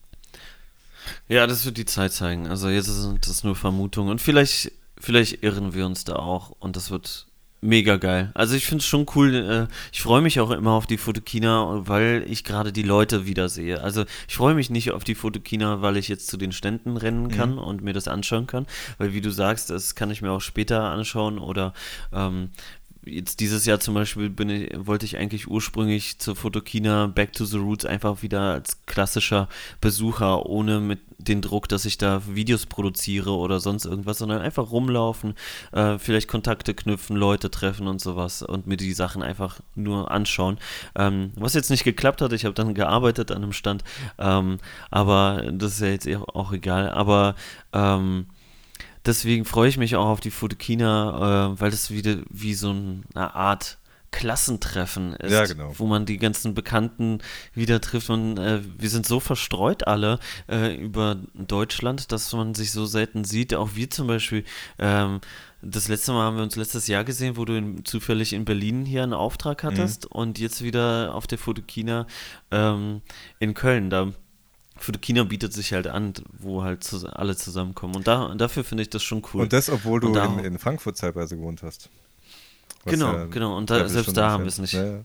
[1.28, 2.46] Ja, das wird die Zeit zeigen.
[2.46, 6.76] Also jetzt sind das nur Vermutungen und vielleicht, vielleicht irren wir uns da auch und
[6.76, 7.26] das wird
[7.60, 8.30] mega geil.
[8.36, 9.34] Also ich finde es schon cool.
[9.34, 13.50] Äh, ich freue mich auch immer auf die Fotokina, weil ich gerade die Leute wieder
[13.50, 13.82] sehe.
[13.82, 17.30] Also ich freue mich nicht auf die Fotokina, weil ich jetzt zu den Ständen rennen
[17.30, 17.58] kann mhm.
[17.58, 18.68] und mir das anschauen kann.
[19.00, 21.74] Weil wie du sagst, das kann ich mir auch später anschauen oder
[22.14, 22.52] ähm,
[23.08, 27.58] jetzt dieses Jahr zum Beispiel ich, wollte ich eigentlich ursprünglich zur Fotokina Back to the
[27.58, 29.48] Roots einfach wieder als klassischer
[29.82, 34.72] Besucher, ohne mit den Druck, dass ich da Videos produziere oder sonst irgendwas, sondern einfach
[34.72, 35.34] rumlaufen,
[35.72, 40.58] äh, vielleicht Kontakte knüpfen, Leute treffen und sowas und mir die Sachen einfach nur anschauen.
[40.96, 43.84] Ähm, was jetzt nicht geklappt hat, ich habe dann gearbeitet an einem Stand,
[44.20, 44.60] ähm,
[44.92, 47.36] aber das ist ja jetzt auch egal, aber
[47.74, 48.28] ähm,
[49.08, 53.36] deswegen freue ich mich auch auf die Fotokina, äh, weil das wieder wie so eine
[53.36, 53.78] Art
[54.12, 55.74] Klassentreffen ist, ja, genau.
[55.78, 57.20] wo man die ganzen Bekannten
[57.54, 58.10] wieder trifft.
[58.10, 63.26] Und äh, wir sind so verstreut alle äh, über Deutschland, dass man sich so selten
[63.26, 63.54] sieht.
[63.54, 64.44] Auch wir zum Beispiel.
[64.80, 65.20] Ähm,
[65.62, 68.86] das letzte Mal haben wir uns letztes Jahr gesehen, wo du in, zufällig in Berlin
[68.86, 70.12] hier einen Auftrag hattest mhm.
[70.12, 72.08] und jetzt wieder auf der Fotokina
[72.52, 73.02] ähm,
[73.40, 73.90] in Köln.
[73.90, 74.14] Da
[74.80, 77.96] Fotokina bietet sich halt an, wo halt zu, alle zusammenkommen.
[77.96, 79.44] Und da, dafür finde ich das schon cool.
[79.44, 81.90] Und das, obwohl du in, in, Frankfurt zeitweise gewohnt hast.
[82.86, 83.58] Genau, ja genau.
[83.58, 84.74] Und da, selbst da haben wir es nicht.
[84.74, 85.04] Ja.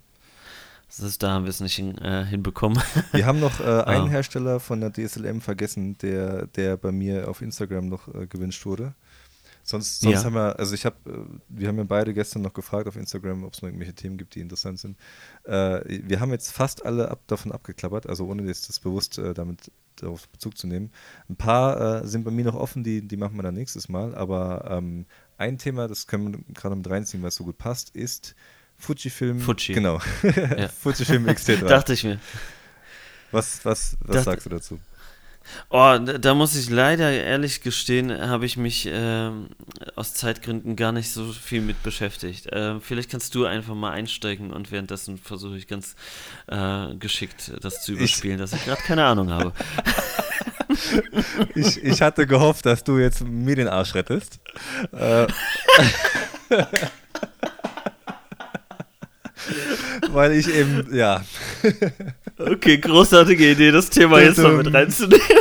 [0.89, 2.79] Selbst da haben wir es nicht hin, äh, hinbekommen.
[3.13, 7.41] Wir haben noch äh, einen Hersteller von der DSLM vergessen, der, der bei mir auf
[7.41, 8.95] Instagram noch äh, gewünscht wurde.
[9.65, 10.25] Sonst, sonst ja.
[10.25, 13.45] haben wir, also ich habe, äh, wir haben ja beide gestern noch gefragt auf Instagram,
[13.45, 14.99] ob es noch irgendwelche Themen gibt, die interessant sind.
[15.45, 19.35] Äh, wir haben jetzt fast alle ab, davon abgeklappert, also ohne jetzt das bewusst äh,
[19.35, 20.91] damit darauf Bezug zu nehmen.
[21.29, 24.15] Ein paar äh, sind bei mir noch offen, die, die machen wir dann nächstes Mal,
[24.15, 25.07] aber ähm,
[25.39, 28.35] ein Thema, das können wir gerade mit reinziehen, was so gut passt, ist
[28.77, 29.39] Fujifilm.
[29.39, 29.75] Fuji.
[29.75, 30.01] Genau.
[30.23, 30.69] Ja.
[30.81, 31.67] Fujifilm X-T3.
[31.67, 32.19] Dachte ich mir.
[33.31, 34.79] Was, was, was sagst du dazu?
[35.71, 39.31] Oh, da muss ich leider ehrlich gestehen, habe ich mich äh,
[39.97, 42.47] aus Zeitgründen gar nicht so viel mit beschäftigt.
[42.47, 45.95] Äh, vielleicht kannst du einfach mal einsteigen und währenddessen versuche ich ganz
[46.47, 49.53] äh, geschickt das zu überspielen, ich, dass ich gerade keine Ahnung habe.
[51.55, 54.41] ich, ich hatte gehofft, dass du jetzt mir den Arsch rettest.
[54.93, 55.27] Äh,
[60.13, 61.25] weil ich eben, ja.
[62.39, 65.21] Okay, großartige Idee, das Thema jetzt noch mit reinzunehmen.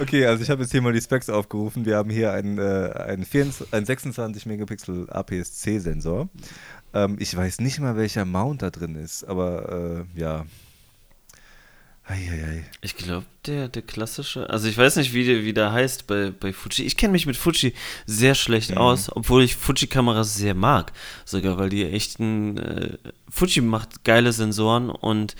[0.00, 1.84] Okay, also ich habe jetzt hier mal die Specs aufgerufen.
[1.84, 6.28] Wir haben hier einen, äh, einen, 24, einen 26 Megapixel APS-C-Sensor.
[6.94, 10.46] Ähm, ich weiß nicht mal, welcher Mount da drin ist, aber äh, ja,
[12.08, 12.64] Eieiei.
[12.80, 16.30] Ich glaube, der, der klassische, also ich weiß nicht, wie der, wie der heißt bei,
[16.30, 16.86] bei Fuji.
[16.86, 17.74] Ich kenne mich mit Fuji
[18.06, 18.78] sehr schlecht mhm.
[18.78, 20.92] aus, obwohl ich Fuji-Kameras sehr mag.
[21.26, 22.98] Sogar, weil die echten, äh,
[23.28, 25.36] Fuji macht geile Sensoren und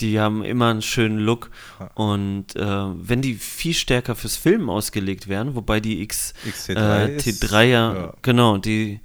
[0.00, 1.50] die haben immer einen schönen Look.
[1.94, 7.16] Und äh, wenn die viel stärker fürs Filmen ausgelegt werden, wobei die X, XT3 äh,
[7.18, 9.00] T3 ja, ja, genau, die,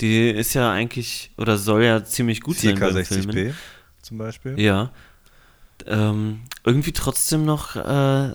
[0.00, 3.54] die ist ja eigentlich oder soll ja ziemlich gut 4K sein beim 60p Filmen.
[4.02, 4.58] zum Beispiel.
[4.58, 4.90] Ja
[5.86, 8.32] ähm, irgendwie trotzdem noch, äh,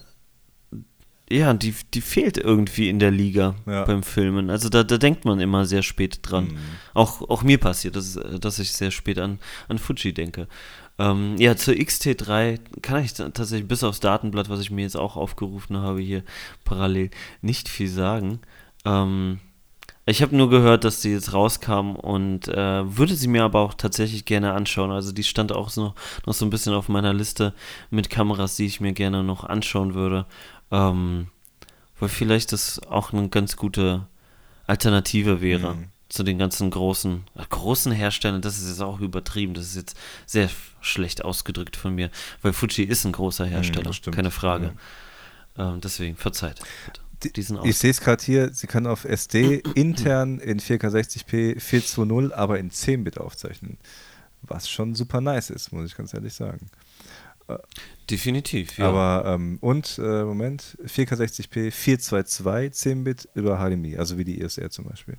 [1.29, 3.85] ja, die, die fehlt irgendwie in der Liga ja.
[3.85, 4.49] beim Filmen.
[4.49, 6.45] Also da, da denkt man immer sehr spät dran.
[6.45, 6.57] Mhm.
[6.93, 10.47] Auch, auch mir passiert, dass, dass ich sehr spät an, an Fuji denke.
[10.97, 15.15] Ähm, ja, zur XT3 kann ich tatsächlich bis aufs Datenblatt, was ich mir jetzt auch
[15.17, 16.23] aufgerufen habe, hier
[16.63, 17.09] parallel
[17.41, 18.39] nicht viel sagen.
[18.85, 19.39] Ähm,
[20.08, 23.74] ich habe nur gehört, dass sie jetzt rauskam und äh, würde sie mir aber auch
[23.74, 24.91] tatsächlich gerne anschauen.
[24.91, 25.95] Also die stand auch so,
[26.28, 27.53] noch so ein bisschen auf meiner Liste
[27.89, 30.28] mit Kameras, die ich mir gerne noch anschauen würde.
[30.72, 31.28] Ähm,
[31.99, 34.06] weil vielleicht das auch eine ganz gute
[34.68, 35.86] Alternative wäre mhm.
[36.10, 38.41] zu den ganzen großen, großen Herstellern.
[38.41, 39.56] Das ist jetzt auch übertrieben.
[39.56, 39.97] Das ist jetzt
[40.28, 40.49] sehr
[40.82, 42.12] schlecht ausgedrückt von mir,
[42.43, 44.74] weil Fuji ist ein großer mhm, Hersteller, mhm, keine Frage.
[45.58, 45.74] Ja.
[45.74, 46.60] Ähm, deswegen verzeiht.
[46.86, 51.59] Bitte diesen Ich sehe es gerade hier, sie kann auf SD intern in 4K 60p
[51.59, 53.78] 420, aber in 10-Bit aufzeichnen.
[54.41, 56.68] Was schon super nice ist, muss ich ganz ehrlich sagen.
[57.47, 57.57] Äh,
[58.09, 58.89] Definitiv, ja.
[58.89, 64.70] Aber, ähm, und, äh, Moment, 4K 60p 422 10-Bit über HDMI, also wie die ESR
[64.70, 65.18] zum Beispiel.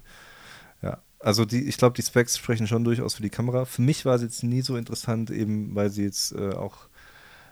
[0.83, 3.65] Ja, also die, ich glaube, die Specs sprechen schon durchaus für die Kamera.
[3.65, 6.89] Für mich war sie jetzt nie so interessant, eben weil sie jetzt äh, auch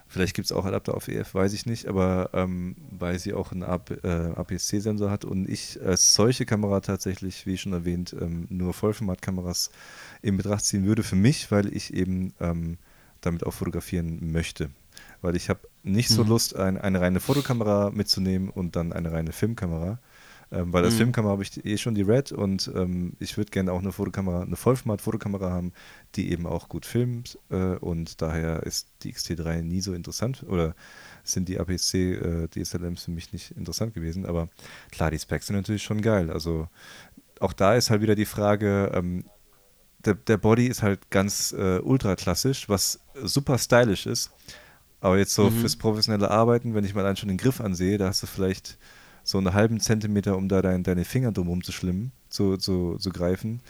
[0.06, 3.52] Vielleicht gibt es auch Adapter auf EF, weiß ich nicht, aber ähm, weil sie auch
[3.52, 8.74] einen äh, APS-C-Sensor hat und ich als solche Kamera tatsächlich, wie schon erwähnt, ähm, nur
[8.74, 9.70] Vollformatkameras
[10.22, 12.78] in Betracht ziehen würde für mich, weil ich eben ähm,
[13.22, 14.70] damit auch fotografieren möchte.
[15.20, 16.28] Weil ich habe nicht so mhm.
[16.28, 19.98] Lust, ein, eine reine Fotokamera mitzunehmen und dann eine reine Filmkamera.
[20.54, 20.98] Ähm, weil als mhm.
[20.98, 24.42] Filmkamera habe ich eh schon die Red und ähm, ich würde gerne auch eine Fotokamera,
[24.42, 25.72] eine Vollformat-Fotokamera haben,
[26.14, 30.76] die eben auch gut filmt äh, und daher ist die XT3 nie so interessant oder
[31.24, 34.48] sind die APC äh, DSLMs für mich nicht interessant gewesen, aber
[34.92, 36.30] klar, die Specs sind natürlich schon geil.
[36.30, 36.68] Also
[37.40, 39.24] auch da ist halt wieder die Frage, ähm,
[40.04, 44.30] der, der, Body ist halt ganz äh, ultra klassisch, was super stylisch ist.
[45.00, 45.60] Aber jetzt so mhm.
[45.60, 48.78] fürs professionelle Arbeiten, wenn ich mal dann schon den Griff ansehe, da hast du vielleicht
[49.24, 53.60] so einen halben Zentimeter, um da dein, deine Finger drum rumzuschlimmen, zu, zu, zu greifen.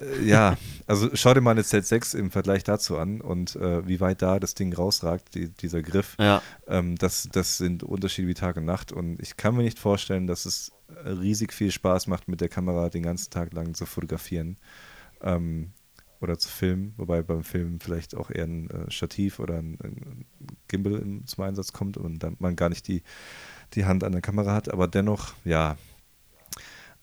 [0.00, 4.00] Äh, ja, also schau dir mal eine Z6 im Vergleich dazu an und äh, wie
[4.00, 6.16] weit da das Ding rausragt, die, dieser Griff.
[6.18, 6.42] Ja.
[6.66, 10.26] Ähm, das, das sind Unterschiede wie Tag und Nacht und ich kann mir nicht vorstellen,
[10.26, 10.72] dass es
[11.04, 14.56] riesig viel Spaß macht, mit der Kamera den ganzen Tag lang zu fotografieren.
[15.20, 15.72] Ähm,
[16.20, 20.24] oder zu filmen, wobei beim Filmen vielleicht auch eher ein äh, Stativ oder ein, ein
[20.66, 23.02] Gimbal zum Einsatz kommt und dann man gar nicht die
[23.74, 25.76] die Hand an der Kamera hat, aber dennoch, ja.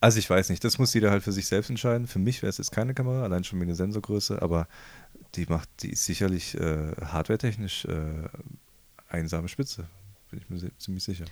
[0.02, 2.08] Also ich weiß nicht, das muss jeder halt für sich selbst entscheiden.
[2.08, 4.68] Für mich wäre es jetzt keine Kamera, allein schon wegen der Sensorgröße, aber
[5.36, 8.28] die macht, die ist sicherlich äh, hardwaretechnisch äh,
[9.10, 9.88] einsame Spitze,
[10.30, 11.26] bin ich mir ziemlich sicher.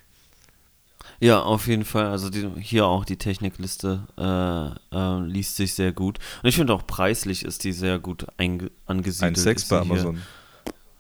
[1.20, 2.06] Ja, auf jeden Fall.
[2.08, 6.20] Also die, hier auch die Technikliste äh, äh, liest sich sehr gut.
[6.42, 9.38] Und ich finde auch preislich ist die sehr gut angesiedelt.
[9.38, 10.22] 1,6 bei Amazon.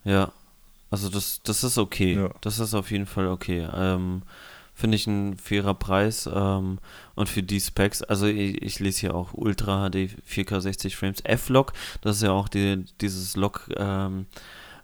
[0.03, 0.34] Ja,
[0.93, 2.17] also das, das ist okay.
[2.17, 2.29] Ja.
[2.41, 3.67] Das ist auf jeden Fall okay.
[3.73, 4.21] Ähm,
[4.75, 6.29] Finde ich ein fairer Preis.
[6.31, 6.77] Ähm,
[7.15, 11.21] und für die Specs, also ich, ich, lese hier auch Ultra HD 4K 60 Frames
[11.23, 11.73] F-Log.
[12.01, 13.69] Das ist ja auch die, dieses Log.
[13.75, 14.27] Ähm,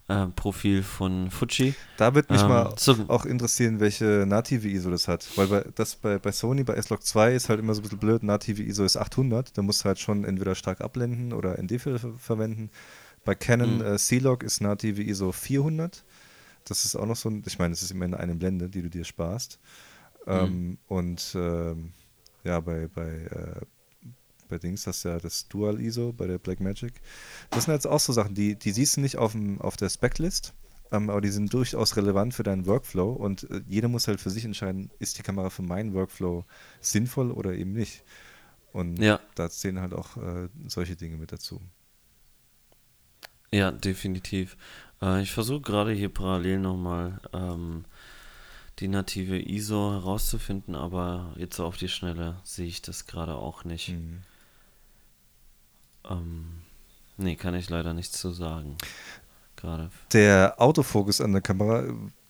[0.07, 1.75] äh, Profil von Fuji.
[1.97, 5.27] Da würde mich ähm, mal so auch interessieren, welche native ISO das hat.
[5.35, 7.99] Weil bei, das bei, bei Sony, bei S-Log 2 ist halt immer so ein bisschen
[7.99, 9.55] blöd, native ISO ist 800.
[9.55, 12.71] Da musst du halt schon entweder stark abblenden oder ND ver verwenden.
[13.29, 13.85] Bei Canon mhm.
[13.85, 16.03] äh, C-Log ist native ISO 400.
[16.65, 18.89] Das ist auch noch so ein, ich meine, es ist immer eine Blende, die du
[18.89, 19.59] dir sparst.
[20.25, 20.33] Mhm.
[20.33, 21.91] Ähm, und ähm,
[22.43, 23.61] ja, bei, bei, äh,
[24.47, 26.93] bei Dings hast du ja das Dual ISO bei der Blackmagic.
[27.51, 29.89] Das sind jetzt auch so Sachen, die, die siehst du nicht auf, dem, auf der
[29.89, 30.55] Specklist,
[30.91, 34.31] ähm, aber die sind durchaus relevant für deinen Workflow und äh, jeder muss halt für
[34.31, 36.45] sich entscheiden, ist die Kamera für meinen Workflow
[36.81, 38.03] sinnvoll oder eben nicht.
[38.73, 39.19] Und ja.
[39.35, 41.61] da zählen halt auch äh, solche Dinge mit dazu.
[43.51, 44.57] Ja, definitiv.
[45.01, 47.85] Äh, ich versuche gerade hier parallel nochmal ähm,
[48.79, 53.63] die native ISO herauszufinden, aber jetzt so auf die Schnelle sehe ich das gerade auch
[53.63, 53.89] nicht.
[53.89, 54.21] Mhm.
[56.09, 56.61] Ähm,
[57.17, 58.77] nee, kann ich leider nichts zu sagen.
[59.55, 59.89] Gerade.
[60.13, 61.83] Der Autofokus an der Kamera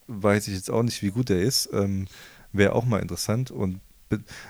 [0.08, 1.70] weiß ich jetzt auch nicht, wie gut der ist.
[1.72, 2.08] Ähm,
[2.52, 3.52] Wäre auch mal interessant.
[3.52, 3.80] Und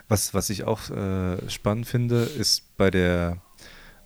[0.07, 3.41] was, was ich auch äh, spannend finde, ist bei der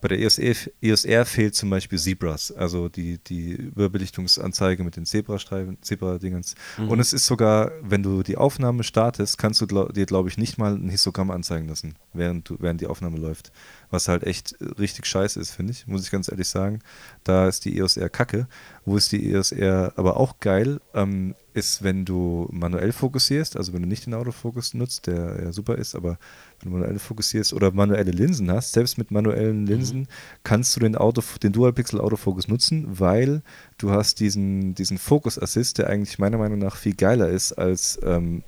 [0.04, 0.38] bei der EOS,
[0.82, 6.56] EOS R fehlt zum Beispiel Zebras, also die, die Überbelichtungsanzeige mit den Zebrastreifen, Zebra-Dingens.
[6.78, 6.90] Mhm.
[6.90, 10.38] Und es ist sogar, wenn du die Aufnahme startest, kannst du glaub, dir, glaube ich,
[10.38, 13.54] nicht mal ein Histogramm anzeigen lassen, während, du, während die Aufnahme läuft.
[13.92, 16.80] Was halt echt richtig scheiße ist, finde ich, muss ich ganz ehrlich sagen.
[17.24, 18.48] Da ist die EOS R kacke.
[18.84, 23.74] Wo ist die EOS R aber auch geil, ähm, ist, wenn du manuell fokussierst, also
[23.74, 26.18] wenn du nicht den Autofokus nutzt, der ja super ist, aber
[26.64, 29.68] wenn du manuell fokussierst oder manuelle Linsen hast, selbst mit manuellen mhm.
[29.68, 30.08] Linsen mhm.
[30.44, 33.42] kannst du den, Auto, den Dual-Pixel Autofokus nutzen, weil
[33.78, 38.00] du hast diesen, diesen Focus Assist, der eigentlich meiner Meinung nach viel geiler ist als
[38.04, 38.44] ähm,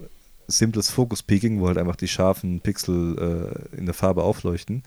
[0.47, 3.17] simples Focus Peaking, wo halt einfach die scharfen Pixel
[3.73, 4.83] äh, in der Farbe aufleuchten.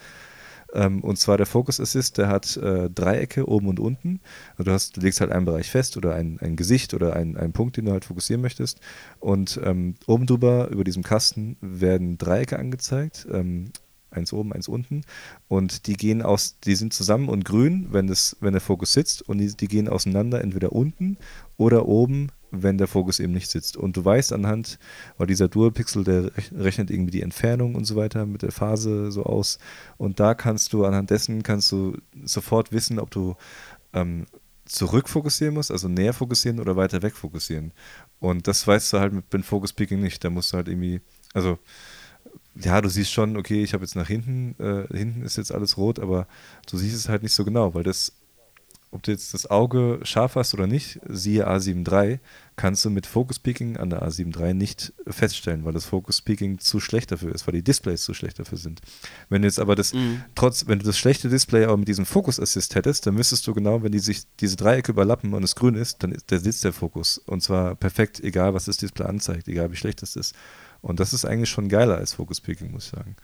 [0.75, 4.21] Ähm, und zwar der Focus Assist, der hat äh, Dreiecke oben und unten.
[4.53, 7.37] Also du, hast, du legst halt einen Bereich fest oder ein, ein Gesicht oder ein,
[7.37, 8.81] einen Punkt, den du halt fokussieren möchtest.
[9.21, 13.27] Und ähm, oben drüber, über diesem Kasten, werden Dreiecke angezeigt.
[13.31, 13.73] Ähm,
[14.19, 15.03] eins oben, eins unten.
[15.49, 19.23] Und die gehen aus, die sind zusammen und grün, wenn, das, wenn der Fokus sitzt.
[19.23, 21.17] Und die, die gehen auseinander, entweder unten
[21.57, 23.77] oder oben wenn der Fokus eben nicht sitzt.
[23.77, 24.79] Und du weißt anhand,
[25.17, 29.25] weil dieser Dual-Pixel, der rechnet irgendwie die Entfernung und so weiter mit der Phase so
[29.25, 29.59] aus.
[29.97, 33.37] Und da kannst du, anhand dessen kannst du sofort wissen, ob du
[33.93, 34.27] ähm,
[34.65, 35.09] zurück
[35.51, 37.73] musst, also näher fokussieren oder weiter weg fokussieren.
[38.21, 40.23] Und das weißt du halt mit Ben Focus Picking nicht.
[40.23, 41.01] Da musst du halt irgendwie,
[41.35, 41.59] also
[42.61, 45.77] ja, du siehst schon, okay, ich habe jetzt nach hinten, äh, hinten ist jetzt alles
[45.77, 46.27] rot, aber
[46.71, 48.13] du siehst es halt nicht so genau, weil das
[48.91, 52.21] ob du jetzt das Auge scharf hast oder nicht, siehe A7 III,
[52.57, 56.59] kannst du mit Focus Peaking an der A7 III nicht feststellen, weil das Focus Peaking
[56.59, 58.81] zu schlecht dafür ist, weil die Displays zu schlecht dafür sind.
[59.29, 60.23] Wenn du jetzt aber das, mhm.
[60.35, 63.53] trotz, wenn du das schlechte Display aber mit diesem Focus Assist hättest, dann müsstest du
[63.53, 66.65] genau, wenn die sich diese Dreiecke überlappen und es grün ist, dann ist, der sitzt
[66.65, 67.19] der Fokus.
[67.19, 70.35] Und zwar perfekt, egal was das Display anzeigt, egal wie schlecht das ist.
[70.83, 73.17] Und das ist eigentlich schon geiler als Focus Peaking, muss ich sagen.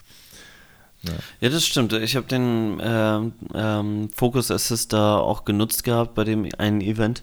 [1.03, 1.13] Ja.
[1.41, 1.93] ja, das stimmt.
[1.93, 7.23] Ich habe den ähm, ähm, Focus Assist da auch genutzt gehabt bei dem einen Event.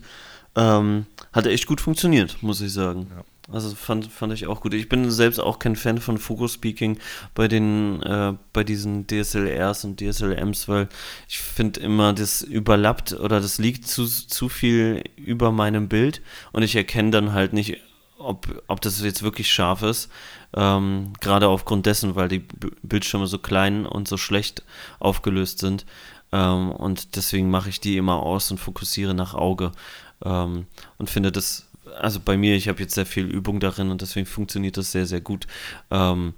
[0.56, 3.08] Ähm, hat echt gut funktioniert, muss ich sagen.
[3.16, 3.24] Ja.
[3.52, 4.74] Also fand, fand ich auch gut.
[4.74, 6.98] Ich bin selbst auch kein Fan von Focus Speaking
[7.34, 10.88] bei den, äh, bei diesen DSLRs und DSLMs, weil
[11.28, 16.22] ich finde immer, das überlappt oder das liegt zu, zu viel über meinem Bild
[16.52, 17.78] und ich erkenne dann halt nicht,
[18.24, 20.10] ob, ob das jetzt wirklich scharf ist.
[20.54, 22.46] Ähm, Gerade aufgrund dessen, weil die
[22.84, 24.64] Bildschirme so klein und so schlecht
[25.00, 25.86] aufgelöst sind.
[26.32, 29.72] Ähm, und deswegen mache ich die immer aus und fokussiere nach Auge.
[30.24, 30.66] Ähm,
[30.98, 31.68] und finde das,
[32.00, 35.06] also bei mir, ich habe jetzt sehr viel Übung darin und deswegen funktioniert das sehr,
[35.06, 35.48] sehr gut.
[35.90, 36.34] Ähm,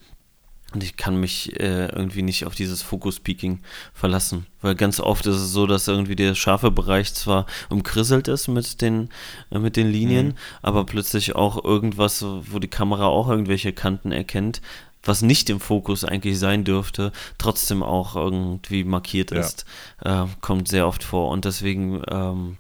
[0.74, 3.60] und ich kann mich äh, irgendwie nicht auf dieses Focus-Peaking
[3.94, 4.46] verlassen.
[4.62, 8.82] Weil ganz oft ist es so, dass irgendwie der scharfe Bereich zwar umkrisselt ist mit
[8.82, 9.10] den,
[9.52, 10.36] äh, mit den Linien, mhm.
[10.62, 14.62] aber plötzlich auch irgendwas, wo die Kamera auch irgendwelche Kanten erkennt,
[15.04, 19.66] was nicht im Fokus eigentlich sein dürfte, trotzdem auch irgendwie markiert ist.
[20.04, 20.24] Ja.
[20.24, 21.30] Äh, kommt sehr oft vor.
[21.30, 22.58] Und deswegen ähm,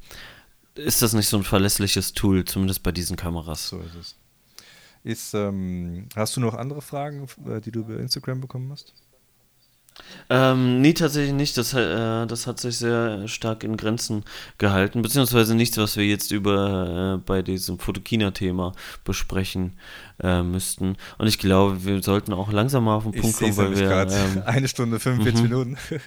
[0.75, 3.69] ist das nicht so ein verlässliches Tool, zumindest bei diesen Kameras.
[3.69, 4.15] So ist es.
[5.03, 8.93] Ist, ähm, hast du noch andere Fragen, äh, die du über Instagram bekommen hast?
[10.29, 11.57] Ähm, nee, tatsächlich nicht.
[11.57, 14.23] Das, äh, das hat sich sehr stark in Grenzen
[14.57, 18.73] gehalten, beziehungsweise nichts, was wir jetzt über äh, bei diesem Fotokina-Thema
[19.03, 19.77] besprechen
[20.21, 20.95] äh, müssten.
[21.17, 23.91] Und ich glaube, wir sollten auch langsam mal auf den Punkt kommen, weil wir.
[23.91, 25.49] Ähm, Eine Stunde 45 mhm.
[25.49, 25.77] Minuten.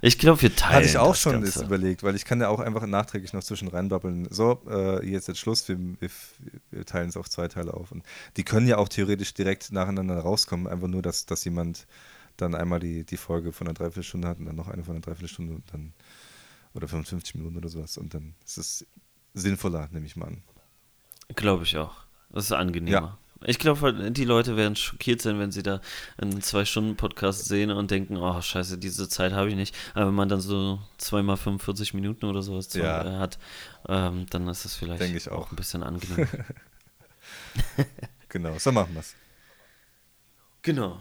[0.00, 0.74] Ich glaube, wir teilen.
[0.76, 3.68] Hatte ich auch schon das überlegt, weil ich kann ja auch einfach nachträglich noch zwischen
[3.68, 4.28] reinbabbeln.
[4.30, 6.10] So, äh, jetzt ist Schluss, wir, wir,
[6.70, 7.92] wir teilen es auf zwei Teile auf.
[7.92, 8.04] Und
[8.36, 11.86] die können ja auch theoretisch direkt nacheinander rauskommen, einfach nur, dass, dass jemand
[12.36, 15.02] dann einmal die, die Folge von einer Dreiviertelstunde hat und dann noch eine von einer
[15.02, 15.92] Dreiviertelstunde und dann
[16.74, 17.98] oder 55 Minuten oder sowas.
[17.98, 18.86] Und dann ist es
[19.34, 20.42] sinnvoller, nehme ich mal an.
[21.34, 21.96] Glaube ich auch.
[22.30, 22.96] Das ist angenehmer.
[22.96, 23.18] Ja.
[23.44, 25.80] Ich glaube, die Leute werden schockiert sein, wenn sie da
[26.16, 29.74] einen Zwei-Stunden-Podcast sehen und denken, oh scheiße, diese Zeit habe ich nicht.
[29.94, 33.02] Aber wenn man dann so zweimal 45 Minuten oder sowas ja.
[33.04, 33.38] Äh, hat,
[33.88, 35.38] ähm, dann ist das vielleicht auch.
[35.38, 35.52] auch.
[35.52, 36.28] ein bisschen angenehm.
[38.28, 39.14] genau, so machen wir es.
[40.62, 40.98] Genau.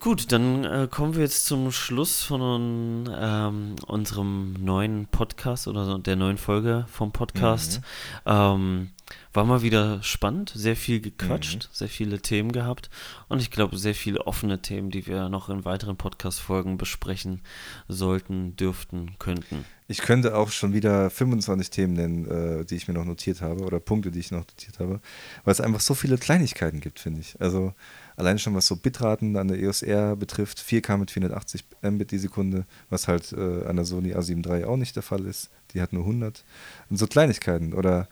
[0.00, 6.16] Gut, dann äh, kommen wir jetzt zum Schluss von ähm, unserem neuen Podcast oder der
[6.16, 7.80] neuen Folge vom Podcast.
[8.24, 8.32] Mhm.
[8.32, 8.90] Ähm,
[9.32, 11.74] war mal wieder spannend, sehr viel gequatscht, mhm.
[11.74, 12.90] sehr viele Themen gehabt
[13.28, 17.42] und ich glaube sehr viele offene Themen, die wir noch in weiteren Podcast-Folgen besprechen
[17.88, 19.64] sollten, dürften, könnten.
[19.88, 23.62] Ich könnte auch schon wieder 25 Themen nennen, äh, die ich mir noch notiert habe
[23.62, 25.00] oder Punkte, die ich noch notiert habe,
[25.44, 27.40] weil es einfach so viele Kleinigkeiten gibt, finde ich.
[27.40, 27.72] Also
[28.16, 32.18] allein schon was so Bitraten an der EOS R betrifft, 4K mit 480 Mbit die
[32.18, 35.50] Sekunde, was halt äh, an der Sony A7 III auch nicht der Fall ist.
[35.72, 36.44] Die hat nur 100.
[36.90, 38.08] Und so Kleinigkeiten oder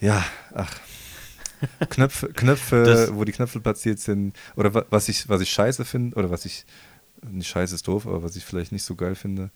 [0.00, 0.24] ja,
[0.54, 0.74] ach.
[1.90, 4.34] Knöpfe, Knöpfe wo die Knöpfe platziert sind.
[4.56, 6.64] Oder was ich, was ich scheiße finde, oder was ich,
[7.30, 9.50] nicht scheiße ist doof, aber was ich vielleicht nicht so geil finde.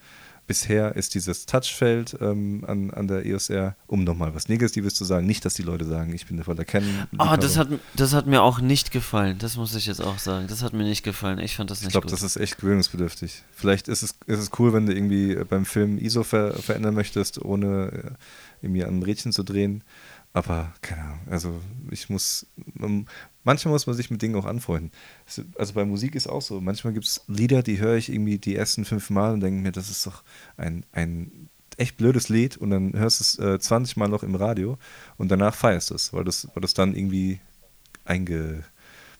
[0.47, 5.07] Bisher ist dieses Touchfeld ähm, an, an der EOS R, um nochmal was Negatives zu
[5.07, 7.09] sagen, nicht, dass die Leute sagen, ich bin der voll erkennen.
[7.17, 9.39] Ah, oh, das hat, das hat mir auch nicht gefallen.
[9.39, 10.47] Das muss ich jetzt auch sagen.
[10.47, 11.39] Das hat mir nicht gefallen.
[11.39, 13.43] Ich fand das nicht Ich glaube, das ist echt gewöhnungsbedürftig.
[13.53, 17.43] Vielleicht ist es, ist es cool, wenn du irgendwie beim Film ISO ver verändern möchtest,
[17.43, 18.11] ohne äh,
[18.61, 19.83] irgendwie an ein Rädchen zu drehen.
[20.35, 21.61] Aber keine Ahnung, also
[21.93, 22.47] ich muss,
[23.45, 24.91] manchmal muss man sich mit Dingen auch anfreunden.
[25.57, 26.61] Also bei Musik ist auch so.
[26.61, 29.71] Manchmal gibt es Lieder, die höre ich irgendwie die ersten fünf Mal und denke mir,
[29.71, 30.25] das ist doch
[30.57, 34.35] ein, ein echt blödes Lied und dann hörst du es äh, 20 Mal noch im
[34.35, 34.77] Radio
[35.19, 37.41] und danach feierst du es, weil das, weil das dann irgendwie
[38.05, 38.65] einge,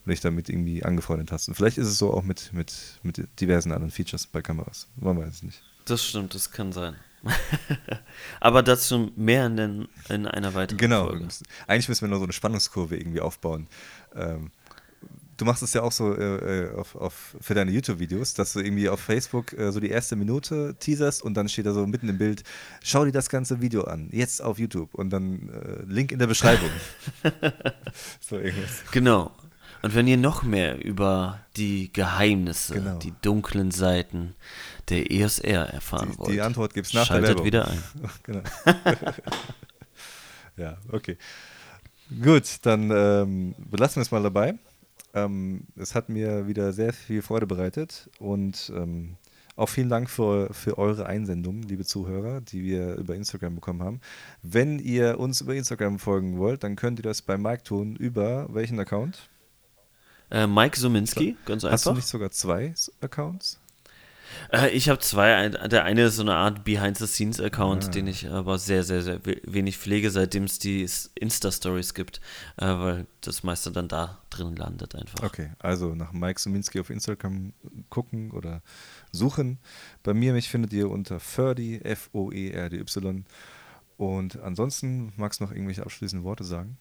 [0.05, 1.47] weil ich damit irgendwie angefreundet hast.
[1.47, 4.89] Und vielleicht ist es so auch mit, mit, mit diversen anderen Features bei Kameras.
[4.97, 5.63] Man weiß es nicht.
[5.85, 6.97] Das stimmt, das kann sein.
[8.41, 11.07] Aber dazu mehr in, den, in einer weiteren genau.
[11.07, 11.29] Folge.
[11.67, 13.67] Eigentlich müssen wir nur so eine Spannungskurve irgendwie aufbauen.
[14.15, 14.51] Ähm,
[15.37, 18.61] du machst es ja auch so äh, äh, auf, auf, für deine YouTube-Videos, dass du
[18.61, 22.09] irgendwie auf Facebook äh, so die erste Minute teaserst und dann steht da so mitten
[22.09, 22.43] im Bild,
[22.83, 26.27] schau dir das ganze Video an, jetzt auf YouTube und dann äh, Link in der
[26.27, 26.71] Beschreibung.
[28.21, 28.85] so irgendwas.
[28.93, 29.33] Genau.
[29.85, 32.99] Und wenn ihr noch mehr über die Geheimnisse, genau.
[33.01, 34.35] die dunklen Seiten
[34.89, 37.83] der ESR erfahren die, wollt, die Antwort gibt es nach schaltet der wieder ein.
[38.23, 38.41] genau.
[40.57, 41.19] ja, okay.
[42.23, 44.55] Gut, dann ähm, belassen wir es mal dabei.
[45.13, 49.19] Ähm, es hat mir wieder sehr viel Freude bereitet und ähm,
[49.55, 54.01] auch vielen Dank für, für eure Einsendungen, liebe Zuhörer, die wir über Instagram bekommen haben.
[54.43, 58.49] Wenn ihr uns über Instagram folgen wollt, dann könnt ihr das bei Mike tun über
[58.51, 59.29] welchen Account?
[60.31, 61.73] Äh, Mike Suminski, ganz einfach.
[61.73, 63.59] Hast du nicht sogar zwei Accounts?
[64.53, 65.49] Äh, ich habe zwei.
[65.49, 67.89] Der eine ist so eine Art Behind-the-Scenes-Account, ah.
[67.89, 72.21] den ich aber sehr, sehr, sehr wenig pflege, seitdem es die Insta-Stories gibt,
[72.57, 75.23] äh, weil das meiste dann da drin landet einfach.
[75.23, 77.53] Okay, also nach Mike Suminski auf Instagram
[77.91, 78.63] gucken oder
[79.13, 79.59] suchen.
[80.03, 83.25] Bei mir, mich findet ihr unter Ferdy, F-O-E-R-D-Y.
[83.97, 86.77] Und ansonsten magst du noch irgendwelche abschließenden Worte sagen?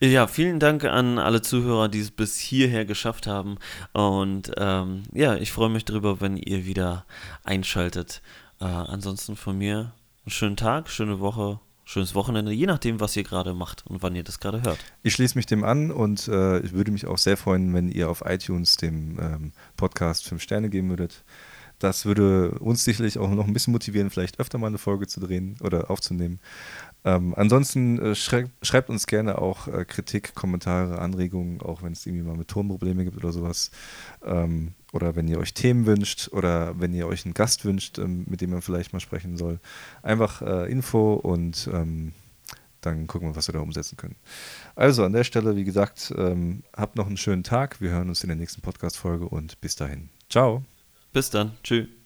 [0.00, 3.58] Ja, vielen Dank an alle Zuhörer, die es bis hierher geschafft haben.
[3.92, 7.06] Und ähm, ja, ich freue mich darüber, wenn ihr wieder
[7.44, 8.22] einschaltet.
[8.60, 9.92] Äh, ansonsten von mir
[10.24, 14.14] einen schönen Tag, schöne Woche, schönes Wochenende, je nachdem, was ihr gerade macht und wann
[14.14, 14.78] ihr das gerade hört.
[15.02, 18.08] Ich schließe mich dem an und äh, ich würde mich auch sehr freuen, wenn ihr
[18.08, 21.24] auf iTunes dem ähm, Podcast 5 Sterne geben würdet.
[21.78, 25.18] Das würde uns sicherlich auch noch ein bisschen motivieren, vielleicht öfter mal eine Folge zu
[25.18, 26.38] drehen oder aufzunehmen.
[27.04, 32.06] Ähm, ansonsten äh, schreib, schreibt uns gerne auch äh, Kritik, Kommentare, Anregungen, auch wenn es
[32.06, 33.70] irgendwie mal mit Tonprobleme gibt oder sowas.
[34.24, 38.24] Ähm, oder wenn ihr euch Themen wünscht oder wenn ihr euch einen Gast wünscht, ähm,
[38.28, 39.58] mit dem man vielleicht mal sprechen soll.
[40.02, 42.12] Einfach äh, Info und ähm,
[42.82, 44.16] dann gucken wir, was wir da umsetzen können.
[44.74, 47.80] Also an der Stelle, wie gesagt, ähm, habt noch einen schönen Tag.
[47.80, 50.08] Wir hören uns in der nächsten Podcast-Folge und bis dahin.
[50.28, 50.64] Ciao.
[51.12, 51.52] Bis dann.
[51.62, 52.01] Tschüss.